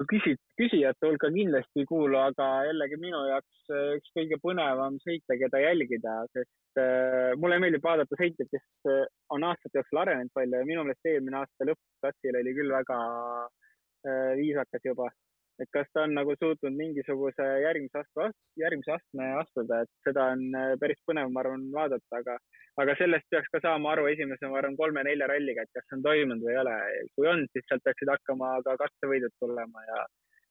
[0.07, 5.35] Küsi-, küsijate hulka kindlasti ei kuulu, aga jällegi minu jaoks äh, üks kõige põnevam sõita,
[5.41, 9.01] keda jälgida, sest äh, mulle meeldib vaadata sõitjaid, kes äh,
[9.35, 12.99] on aastate jooksul arenenud palju ja minu meelest eelmine aasta lõppklassil oli küll väga
[13.43, 15.09] äh, viisakas juba
[15.63, 18.27] et kas ta on nagu suutnud mingisuguse järgmise astu,
[18.61, 22.37] järgmise astme astuda, et seda on äh, päris põnev, ma arvan, vaadata, aga,
[22.83, 26.05] aga sellest peaks ka saama aru esimese, ma arvan, kolme-nelja ralliga, et kas see on
[26.07, 26.77] toimunud või ei ole.
[27.19, 30.05] kui on, siis sealt peaksid hakkama ka katsevõidud tulema ja,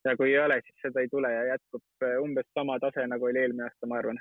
[0.09, 3.31] ja kui ei ole, siis seda ei tule ja jätkub äh, umbes sama tase, nagu
[3.31, 4.19] oli eelmine aasta, ma arvan.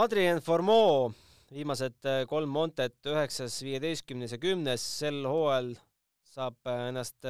[0.00, 1.10] Adrien Formeau,
[1.50, 5.74] viimased äh, kolm Montet, üheksas, viieteistkümnes ja kümnes, sel hooajal
[6.30, 7.26] saab ennast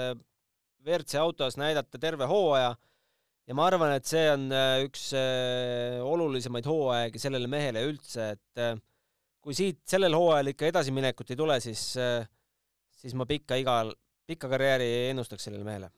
[0.86, 2.74] WRC autos näidata terve hooaja
[3.50, 8.62] ja ma arvan, et see on äh, üks äh, olulisemaid hooaegi sellele mehele üldse, et
[8.62, 8.76] äh,
[9.42, 11.82] kui siit sellel hooajal ikka edasiminekut ei tule, siis,
[13.00, 13.94] siis ma pikka igal,
[14.28, 15.88] pikka karjääri ennustaks sellele mehele.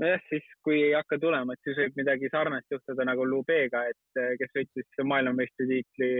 [0.00, 4.20] nojah, siis kui ei hakka tulema, et siis võib midagi sarnast juhtuda nagu Lubega, et
[4.42, 6.10] kes võttis maailmameistritiitli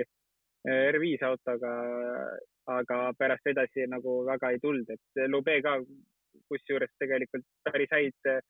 [0.96, 1.74] R5 autoga,
[2.80, 5.76] aga pärast edasi nagu väga ei tulnud, et Lube ka
[6.50, 8.40] kusjuures tegelikult päris häid äh,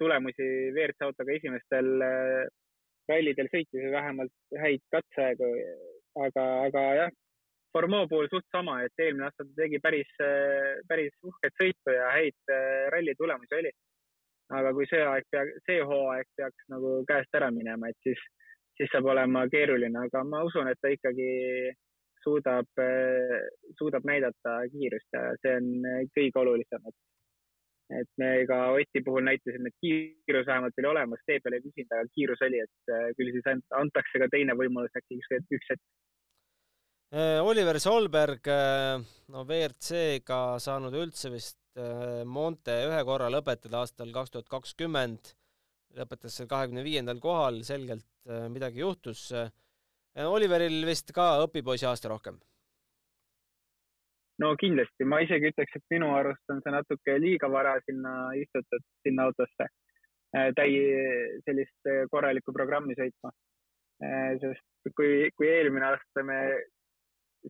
[0.00, 2.44] tulemusi WRC autoga esimestel äh,
[3.10, 5.50] rallidel sõitis või vähemalt häid katseaegu.
[6.26, 7.12] aga, aga jah,
[7.72, 12.10] Formeau puhul suht sama, et eelmine aasta ta tegi päris, äh, päris uhket sõitu ja
[12.16, 12.52] häid
[12.92, 13.72] ralli tulemusi oli.
[14.52, 18.20] aga kui see aeg pea, see hooaeg peaks nagu käest ära minema, et siis,
[18.76, 21.72] siis saab olema keeruline, aga ma usun, et ta ikkagi
[22.20, 22.68] suudab,
[23.78, 25.70] suudab näidata kiirust ja see on
[26.12, 26.98] kõige olulisem, et
[28.00, 31.90] et me ka Oti puhul näitasime, et kiirus vähemalt oli olemas, tee peal ei püsinud,
[31.96, 35.84] aga kiirus oli, et äh, küll siis antakse ka teine võimalus äkki üks, üks hetk.
[37.12, 41.58] Äh, Oliver Solberg, äh, no WRC-ga saanud üldse vist
[42.28, 45.30] Monte ühe korra lõpetada aastal kaks tuhat kakskümmend,
[45.96, 48.04] lõpetas seal kahekümne viiendal kohal, selgelt
[48.52, 49.22] midagi juhtus.
[50.20, 52.36] Oliveril vist ka õpipoisi aasta rohkem
[54.42, 58.84] no kindlasti, ma isegi ütleks, et minu arust on see natuke liiga vara sinna istutatud,
[59.06, 63.32] sinna autosse äh, täi-, sellist äh, korralikku programmi sõitma.
[64.02, 66.38] Äh, sest kui, kui eelmine aasta me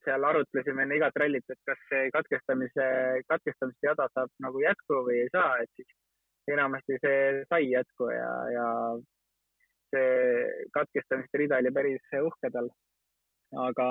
[0.04, 2.86] seal arutlesime enne igat rallit, et kas see katkestamise,
[3.28, 8.30] katkestamise jada saab nagu jätku või ei saa, et siis enamasti see sai jätku ja,
[8.52, 8.66] ja
[9.92, 12.70] see katkestamiste rida oli päris uhke tal.
[13.66, 13.86] aga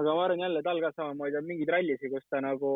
[0.00, 2.72] aga ma arvan jälle, tal ka samamoodi on mingeid rallisid, kus ta nagu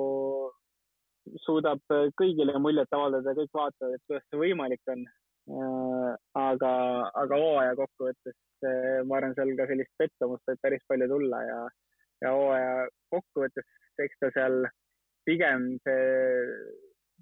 [1.44, 1.82] suudab
[2.20, 5.06] kõigile muljet avaldada, kõik vaatavad, et kuidas see võimalik on.
[5.46, 6.70] Äh, aga,
[7.22, 8.34] aga hooaja kokkuvõttes
[8.66, 11.58] äh, ma arvan, seal ka sellist pettumust võib päris palju tulla ja,
[12.24, 13.68] ja hooaja kokkuvõttes,
[14.02, 14.66] eks ta seal
[15.28, 16.02] pigem see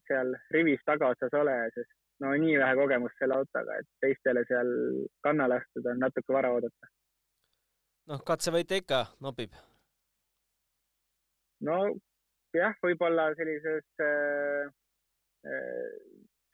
[0.08, 1.92] seal rivis tagaotsas ole, sest
[2.24, 4.72] no nii vähe kogemust selle autoga, et teistele seal
[5.26, 6.92] kannale astuda on natuke vara oodata.
[8.08, 9.52] noh, katsevõitja ikka nopib
[11.66, 11.78] no
[12.54, 14.68] jah, võib-olla sellises äh,
[15.48, 15.88] äh,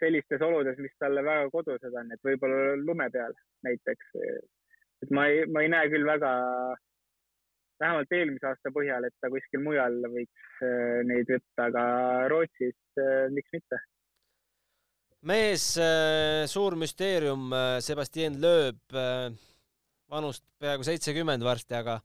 [0.01, 3.35] sellistes oludes, mis talle väga kodused on, et võib-olla lume peal
[3.67, 4.15] näiteks.
[5.05, 6.33] et ma ei, ma ei näe küll väga,
[7.81, 11.85] vähemalt eelmise aasta põhjal, et ta kuskil mujal võiks äh, neid võtta, aga
[12.33, 13.81] Rootsis äh, miks mitte
[15.29, 18.81] mees, äh, suur müsteerium, äh, Sebastian Loeb,
[20.11, 21.99] vanust peaaegu seitsekümmend varsti, aga,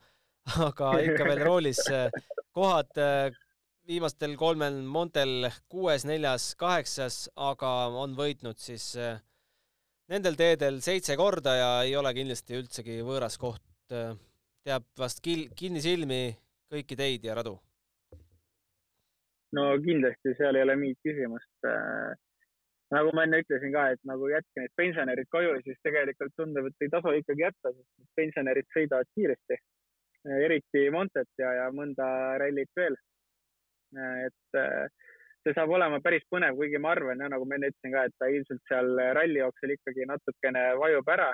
[0.67, 1.79] aga ikka veel roolis
[2.55, 3.35] kohad äh,
[3.87, 7.71] viimastel kolmel Montel kuues, neljas, kaheksas, aga
[8.03, 9.19] on võitnud siis äh,
[10.11, 13.65] nendel teedel seitse korda ja ei ole kindlasti üldsegi võõras koht.
[13.91, 14.15] Äh,
[14.65, 16.21] teab vast kil-, kinnisilmi
[16.71, 17.59] kõiki teid ja radu.
[19.55, 21.67] no kindlasti, seal ei ole mingit küsimust.
[22.91, 26.87] nagu ma enne ütlesin ka, et nagu jätke need pensionärid koju, siis tegelikult tundub, et
[26.87, 29.59] ei tasu ikkagi jätta, sest pensionärid sõidavad kiiresti.
[30.25, 32.05] Eriti Montet ja, ja mõnda
[32.41, 32.95] rallit veel.
[33.95, 34.57] et
[35.45, 38.29] see saab olema päris põnev, kuigi ma arvan, nagu ma enne ütlesin ka, et ta
[38.33, 41.33] ilmselt seal ralli jooksul ikkagi natukene vajub ära.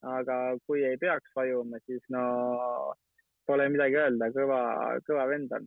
[0.00, 0.34] aga
[0.64, 2.22] kui ei peaks vajuma, siis no
[3.44, 4.60] pole midagi öelda, kõva,
[5.06, 5.66] kõva vend on.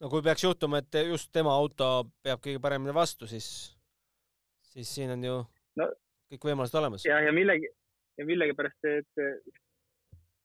[0.00, 1.88] no kui peaks juhtuma, et just tema auto
[2.22, 3.48] peab kõige paremini vastu, siis,
[4.72, 5.40] siis siin on ju
[5.80, 5.88] no,
[6.32, 7.04] kõik võimalused olemas.
[7.08, 7.68] ja, ja millegi,
[8.20, 9.24] ja millegipärast, et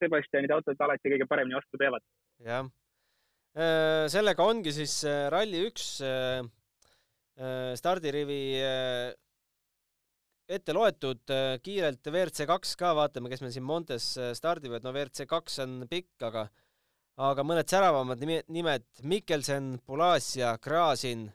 [0.00, 2.04] Sebastianide autod alati kõige paremini vastu peavad.
[2.44, 2.68] jah.
[3.50, 6.38] Äh, sellega ongi siis äh, Rally üks äh,
[7.74, 8.60] stardirivi
[10.50, 11.22] ette loetud,
[11.64, 16.10] kiirelt WRC kaks ka, vaatame, kes meil siin Montes stardivad, no WRC kaks on pikk,
[16.26, 16.42] aga
[17.30, 21.30] aga mõned säravamad nimed, Mikkelsen, Pulasia, Grazin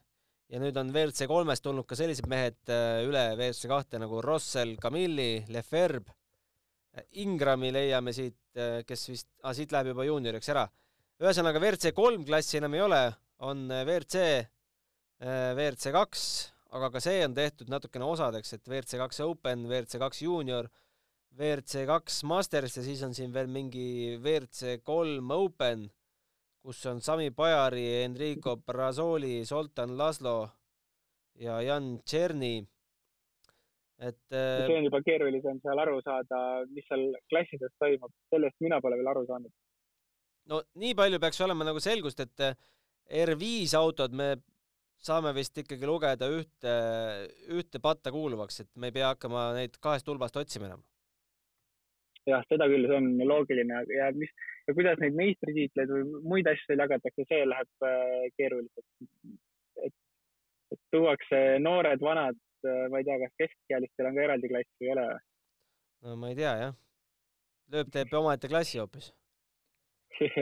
[0.51, 5.41] ja nüüd on WRC kolmest tulnud ka sellised mehed üle WRC kahte nagu Rossel, Camilli,
[5.49, 6.13] Lefebvre,
[7.23, 8.37] Ingrami leiame siit,
[8.87, 10.65] kes vist ah,, siit läheb juba juunioriks ära.
[11.21, 13.01] Ühesõnaga WRC kolm klassi enam ei ole,
[13.47, 14.23] on WRC,
[15.23, 16.23] äh, WRC kaks,
[16.75, 20.67] aga ka see on tehtud natukene osadeks, et WRC kaks Open, WRC kaks Junior,
[21.35, 25.87] WRC kaks Masters ja siis on siin veel mingi WRC kolm Open,
[26.65, 30.37] kus on Sami Pajari, Enrico Brazoli, Zoltan Laslo
[31.39, 32.57] ja Jan Tšerni
[33.99, 36.39] et äh, see on juba keerulisem seal aru saada,
[36.71, 39.53] mis seal klassides toimub, sellest mina pole veel aru saanud
[40.51, 42.57] no nii palju peaks olema nagu selgust, et eh,
[43.25, 44.33] R5 autod me
[45.05, 46.73] saame vist ikkagi lugeda ühte,
[47.53, 50.83] ühte patta kuuluvaks, et me ei pea hakkama neid kahest tulbast otsima enam.
[52.25, 54.31] jah, seda küll, see on loogiline ja mis
[54.65, 58.89] ja kuidas neid meistritiitleid või muid asju jagatakse, see läheb äh, keeruliseks.
[59.85, 59.93] et,
[60.73, 62.44] et tuuakse noored, vanad, äh,
[62.91, 65.05] ma ei tea, kas keskealistel on ka eraldi klass või ei ole?
[66.05, 66.73] no ma ei tea jah.
[67.75, 69.11] lööb teeb omaette klassi hoopis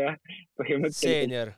[0.01, 0.17] jah,
[0.59, 1.01] põhimõtteliselt.
[1.01, 1.53] seenior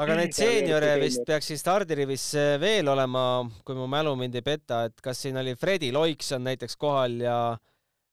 [0.00, 2.30] aga neid seeniore vist peaks siin stardirivis
[2.62, 6.46] veel olema, kui mu mälu mind ei peta, et kas siin oli Fredi Loiks on
[6.48, 7.38] näiteks kohal ja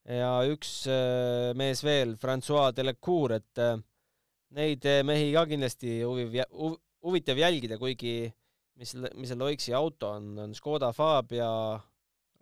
[0.09, 3.77] ja üks äh, mees veel, Francois Delecour, et äh,
[4.57, 6.39] neid äh, mehi ka kindlasti huviv,
[7.05, 8.31] huvitav jälgida, kuigi
[8.81, 11.49] mis, mis see Loiksi auto on, on Škoda Fabia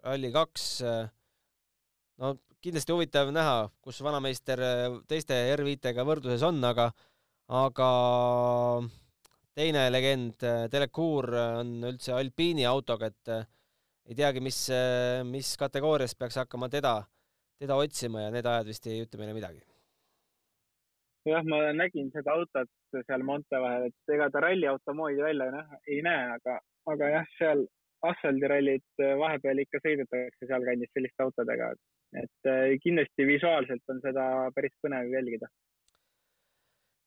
[0.05, 0.85] Rally2.
[2.23, 6.89] no kindlasti huvitav näha, kus vanameister äh, teiste R5-tega võrdluses on, aga,
[7.55, 7.91] aga
[9.55, 13.47] teine legend, Delecour äh, on üldse alpiini autoga, et äh,
[14.09, 14.57] ei teagi, mis,
[15.29, 16.95] mis kategoorias peaks hakkama teda,
[17.61, 19.61] teda otsima ja need ajad vist ei ütle meile midagi.
[21.29, 25.81] jah, ma nägin seda autot seal Monte vahel, et ega ta ralliauto moodi välja näe,
[25.87, 26.59] ei näe, aga,
[26.93, 27.65] aga jah, seal
[28.05, 31.71] asfaldirallid vahepeal ikka sõidetakse sealkandis selliste autodega,
[32.19, 34.25] et äh, kindlasti visuaalselt on seda
[34.55, 35.49] päris põnev jälgida.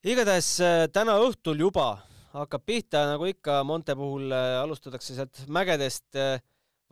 [0.05, 1.89] igatahes äh, täna õhtul juba
[2.33, 6.09] hakkab pihta, nagu ikka Monte puhul äh, alustatakse sealt mägedest.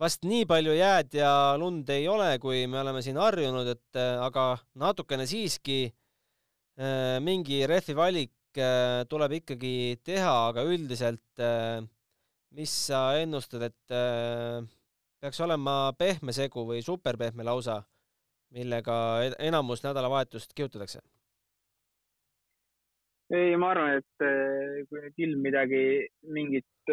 [0.01, 1.31] vast nii palju jääd ja
[1.61, 5.91] lund ei ole, kui me oleme siin harjunud, et aga natukene siiski
[7.21, 8.31] mingi rehvi valik
[9.09, 11.43] tuleb ikkagi teha, aga üldiselt
[12.51, 13.93] mis sa ennustad, et
[15.21, 17.79] peaks olema pehme segu või superpehme lausa
[18.51, 18.95] millega
[19.39, 20.99] enamus nädalavahetust kihutatakse?
[23.31, 24.23] ei, ma arvan, et
[24.89, 25.83] kui nüüd ilm midagi,
[26.35, 26.91] mingit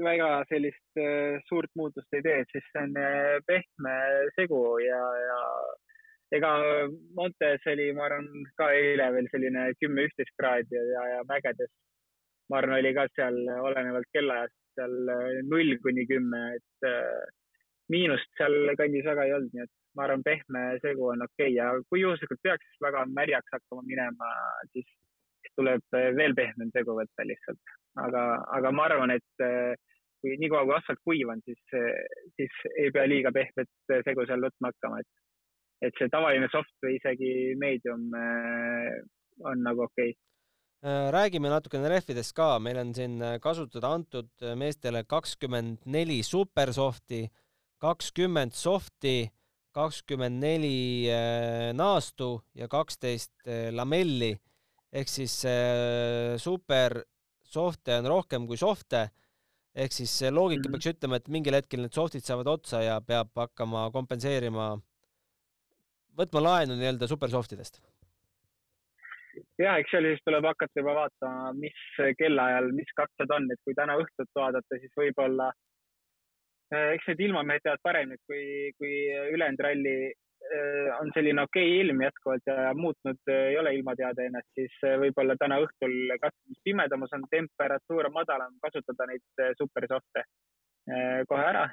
[0.00, 1.00] väga sellist
[1.48, 2.96] suurt muutust ei tee, siis see on
[3.50, 3.96] pehme
[4.38, 5.42] segu ja, ja
[6.36, 6.52] ega
[7.16, 8.28] Montes oli, ma arvan,
[8.60, 11.72] ka eile veel selline kümme-üksteist kraadi ja, ja mägedes,
[12.50, 14.96] ma arvan, oli ka seal olenevalt kellaajast seal
[15.48, 16.88] null kuni kümme, et
[17.92, 21.56] miinust seal kandis väga ei olnud, nii et ma arvan, pehme segu on okei okay.
[21.56, 24.32] ja kui juhuslikult peaks väga märjaks hakkama minema,
[24.72, 24.88] siis
[25.58, 27.76] tuleb veel pehmem segu võtta lihtsalt.
[28.04, 28.24] aga,
[28.58, 29.46] aga ma arvan, et
[30.22, 31.60] kui niikaua kui asfalt kuiv on, siis,
[32.36, 33.70] siis ei pea liiga pehmet
[34.06, 35.10] segu seal võtma hakkama, et,
[35.82, 38.98] et see tavaline soft või isegi medium eh,
[39.46, 40.12] on nagu okei.
[40.12, 47.26] Okay äh, räägime natukene rehvidest ka, meil on siin kasutada antud meestele kakskümmend neli supersofti,
[47.82, 49.18] kakskümmend softi
[49.78, 54.32] kakskümmend neli äh, naastu ja kaksteist äh, lamelli.
[54.92, 57.02] Ehk siis äh, super
[57.44, 59.08] soft'e on rohkem kui soft'e.
[59.78, 60.72] Ehk siis loogika -hmm.
[60.72, 64.78] peaks ütlema, et mingil hetkel need soft'id saavad otsa ja peab hakkama kompenseerima,
[66.18, 67.80] võtma laenu nii-öelda super soft'idest.
[69.62, 71.82] jah, eks seal siis tuleb hakata juba vaatama, mis
[72.18, 75.50] kellaajal, mis katsed on, et kui täna õhtut vaadata, siis võib-olla
[76.74, 78.94] äh, eks need ilmamehed teavad paremini, kui, kui
[79.34, 84.26] ülejäänud ralli äh, on selline okei okay ilm jätkuvalt ja muutnud äh, ei ole ilmateade
[84.26, 90.26] ennast, siis võib-olla täna õhtul katsudes pimedamas on temperatuur madalam, kasutada neid supersofte
[91.28, 91.66] kohe ära.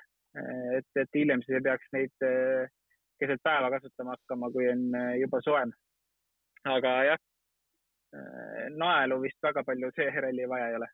[0.75, 2.25] et, et hiljem siis ei peaks neid
[3.19, 4.89] keset päeva kasutama hakkama, kui on
[5.19, 5.71] juba soojem.
[6.65, 7.19] aga jah,
[8.15, 10.89] Äh, naelu vist väga palju seeralli vaja ei ole.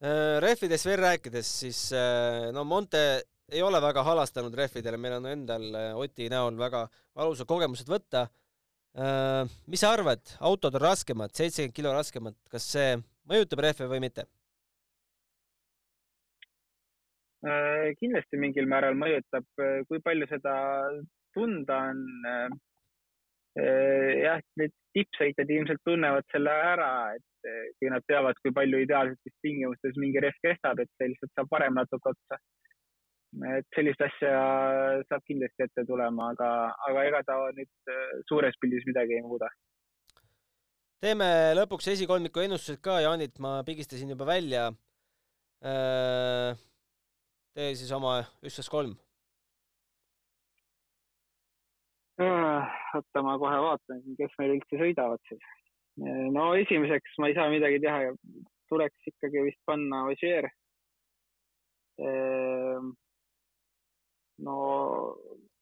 [0.00, 3.02] Äh, rehvidest veel rääkides, siis äh, no Monte
[3.50, 5.66] ei ole väga halastanud rehvidele, meil on endal
[5.98, 6.84] Oti näol väga
[7.18, 8.28] valusad kogemused võtta.
[9.70, 12.96] mis sa arvad, autod on raskemad, seitsekümmend kilo raskemad, kas see
[13.30, 14.24] mõjutab rehve või mitte?
[17.40, 19.46] Kindlasti mingil määral mõjutab,
[19.88, 20.54] kui palju seda
[21.32, 22.02] tunda on
[23.58, 28.78] Äh, jah, need tippsõitjad ilmselt tunnevad selle ära, et äh, kui nad teavad, kui palju
[28.84, 32.38] ideaalsetes tingimustes mingi rehv kestab, et see lihtsalt saab varem natuke otsa.
[33.46, 34.30] et sellist asja
[35.06, 36.48] saab kindlasti ette tulema, aga,
[36.88, 39.50] aga ega ta nüüd äh, suures pildis midagi ei muuda.
[41.02, 41.26] teeme
[41.58, 44.70] lõpuks esikolmiku ennustused ka, Jaanit, ma pigistasin juba välja.
[47.54, 48.96] Tee siis oma üksteist kolm
[52.20, 55.44] oota, ma kohe vaatan, kes meil üldse sõidavad siis.
[56.34, 58.14] no esimeseks ma ei saa midagi teha,
[58.70, 60.48] tuleks ikkagi vist panna Ožeer.
[62.00, 62.92] Ehm,
[64.46, 64.58] no,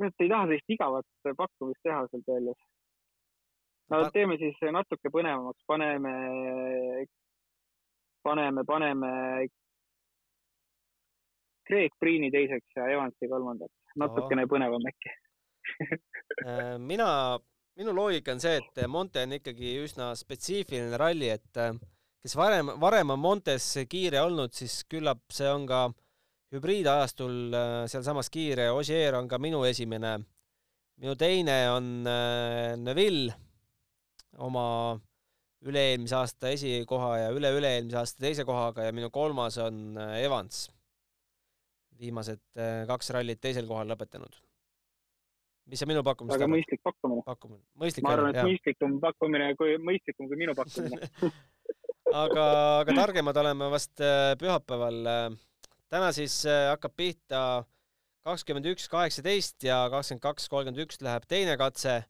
[0.04, 2.66] et ei taha sellist igavat pakkumist teha ausalt öeldes.
[3.90, 6.12] no teeme siis natuke põnevamaks, paneme,
[8.22, 9.12] paneme, paneme
[11.68, 15.16] Craig Priini teiseks ja Evansi kolmandaks, natukene põnevam äkki
[16.46, 17.38] Äh, mina,
[17.78, 21.72] minu loogika on see, et Monte on ikkagi üsna spetsiifiline ralli, et äh,
[22.22, 25.86] kes varem, varem on Montes kiire olnud, siis küllap see on ka
[26.54, 28.68] hübriidajastul äh, sealsamas kiire.
[28.76, 30.18] Ogier on ka minu esimene.
[30.98, 31.90] minu teine on
[32.82, 33.34] Neville
[34.42, 34.98] oma
[35.66, 40.68] üle-eelmise aasta esikoha ja üle-üle-eelmise aasta teise kohaga ja minu kolmas on Evans.
[42.00, 42.42] Viimased
[42.88, 44.38] kaks rallit teisel kohal lõpetanud
[45.68, 47.22] mis sa minu pakkumist väga mõistlik pakkumine.
[47.26, 48.48] pakkumine, ma arvan, et jah.
[48.48, 51.08] mõistlikum pakkumine kui, mõistlikum kui minu pakkumine
[52.24, 52.44] aga,
[52.82, 55.02] aga targemad oleme vast äh, pühapäeval.
[55.92, 57.42] täna siis äh, hakkab pihta
[58.28, 62.00] kakskümmend üks, kaheksateist ja kakskümmend kaks, kolmkümmend üks läheb teine katse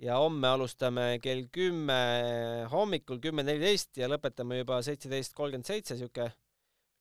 [0.00, 2.00] ja homme alustame kell kümme
[2.72, 6.30] hommikul, kümme neliteist ja lõpetame juba seitseteist kolmkümmend seitse, sihuke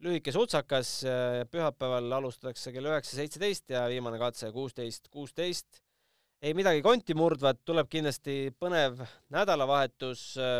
[0.03, 1.05] lühike sutsakas.
[1.51, 5.85] pühapäeval alustatakse kell üheksa seitseteist ja viimane katse kuusteist kuusteist
[6.45, 8.99] ei midagi konti murdvat, tuleb kindlasti põnev
[9.33, 10.25] nädalavahetus.
[10.41, 10.59] Äh,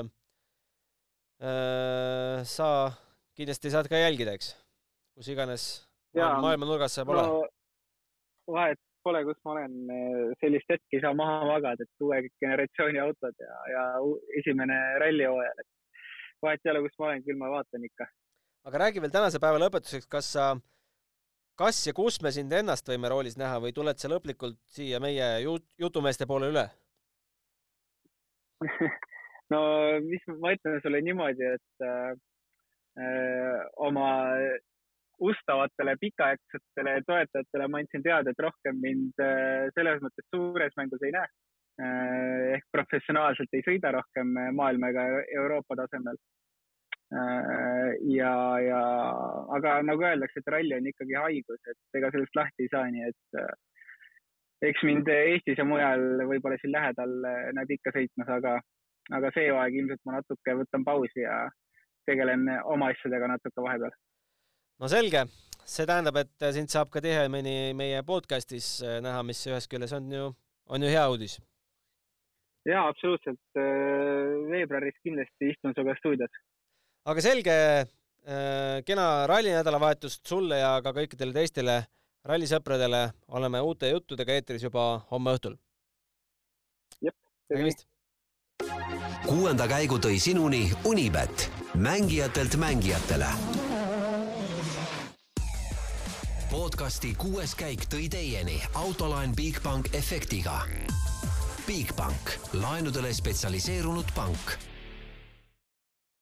[1.43, 2.69] äh, sa
[3.36, 4.53] kindlasti saad ka jälgida, eks,
[5.15, 5.67] kus iganes
[6.15, 7.41] maailma nurgas sa pole no,.
[8.47, 9.73] vahet pole, kus ma olen,
[10.39, 13.83] sellist hetke ei saa maha magada, et uue generatsiooni autod ja, ja
[14.39, 16.07] esimene rallihooajal, et
[16.45, 18.07] vahet ei ole, kus ma olen, küll ma vaatan ikka.
[18.66, 20.45] Aga räägi veel tänase päeva lõpetuseks, kas sa
[21.59, 25.28] kas ja kus me sind ennast võime roolis näha või tuled sa lõplikult siia meie
[25.45, 26.66] jut-, jutumeeste poole üle
[29.53, 29.61] no
[30.05, 32.13] mis ma ütlen sulle niimoodi, et äh,
[33.88, 34.09] oma
[35.22, 41.13] ustavatele pikaaegsetele toetajatele ma andsin teada, et rohkem mind äh, selles mõttes suures mängus ei
[41.16, 42.55] näe äh,.
[42.57, 45.05] ehk professionaalselt ei sõida rohkem maailma ega
[45.43, 46.18] Euroopa tasemel
[47.12, 48.82] ja, ja
[49.56, 53.06] aga nagu öeldakse, et ralli on ikkagi haigus, et ega sellest lahti ei saa, nii
[53.10, 53.51] et äh,
[54.70, 58.58] eks mind Eestis ja mujal võib-olla siin lähedal äh, näeb ikka sõitmas, aga,
[59.14, 61.45] aga see aeg ilmselt ma natuke võtan pausi ja
[62.10, 63.93] tegelen oma asjadega natuke vahepeal.
[64.82, 65.26] no selge,
[65.64, 70.32] see tähendab, et sind saab ka tihemini meie podcastis näha, mis ühest küljest on ju,
[70.74, 71.38] on ju hea uudis.
[72.66, 73.62] jaa, absoluutselt.
[74.49, 76.43] veebruaris kindlasti istun sinuga stuudios
[77.06, 77.56] aga selge,
[78.26, 81.84] äh, kena rallinädalavahetust sulle ja ka kõikidele teistele
[82.26, 83.12] rallisõpradele.
[83.28, 85.58] oleme uute juttudega eetris juba homme õhtul.
[87.49, 87.86] nägemist.
[89.28, 93.30] kuuenda käigu tõi sinuni Unibet, mängijatelt mängijatele.
[96.49, 100.66] podcasti kuues käik tõi teieni autolaen Bigbank efektiga.
[101.68, 104.58] Bigbank, laenudele spetsialiseerunud pank